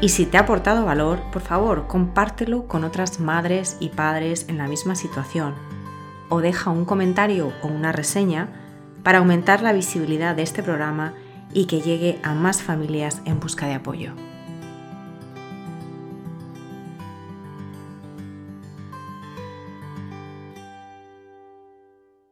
Y 0.00 0.10
si 0.10 0.26
te 0.26 0.36
ha 0.36 0.40
aportado 0.40 0.84
valor, 0.84 1.20
por 1.32 1.42
favor, 1.42 1.86
compártelo 1.86 2.66
con 2.66 2.84
otras 2.84 3.20
madres 3.20 3.76
y 3.80 3.90
padres 3.90 4.46
en 4.48 4.58
la 4.58 4.68
misma 4.68 4.94
situación. 4.94 5.54
O 6.28 6.40
deja 6.40 6.70
un 6.70 6.84
comentario 6.84 7.52
o 7.62 7.68
una 7.68 7.92
reseña 7.92 8.48
para 9.02 9.18
aumentar 9.18 9.62
la 9.62 9.72
visibilidad 9.72 10.34
de 10.34 10.42
este 10.42 10.62
programa 10.62 11.14
y 11.52 11.66
que 11.66 11.80
llegue 11.80 12.18
a 12.22 12.34
más 12.34 12.62
familias 12.62 13.22
en 13.24 13.40
busca 13.40 13.66
de 13.66 13.74
apoyo. 13.74 14.12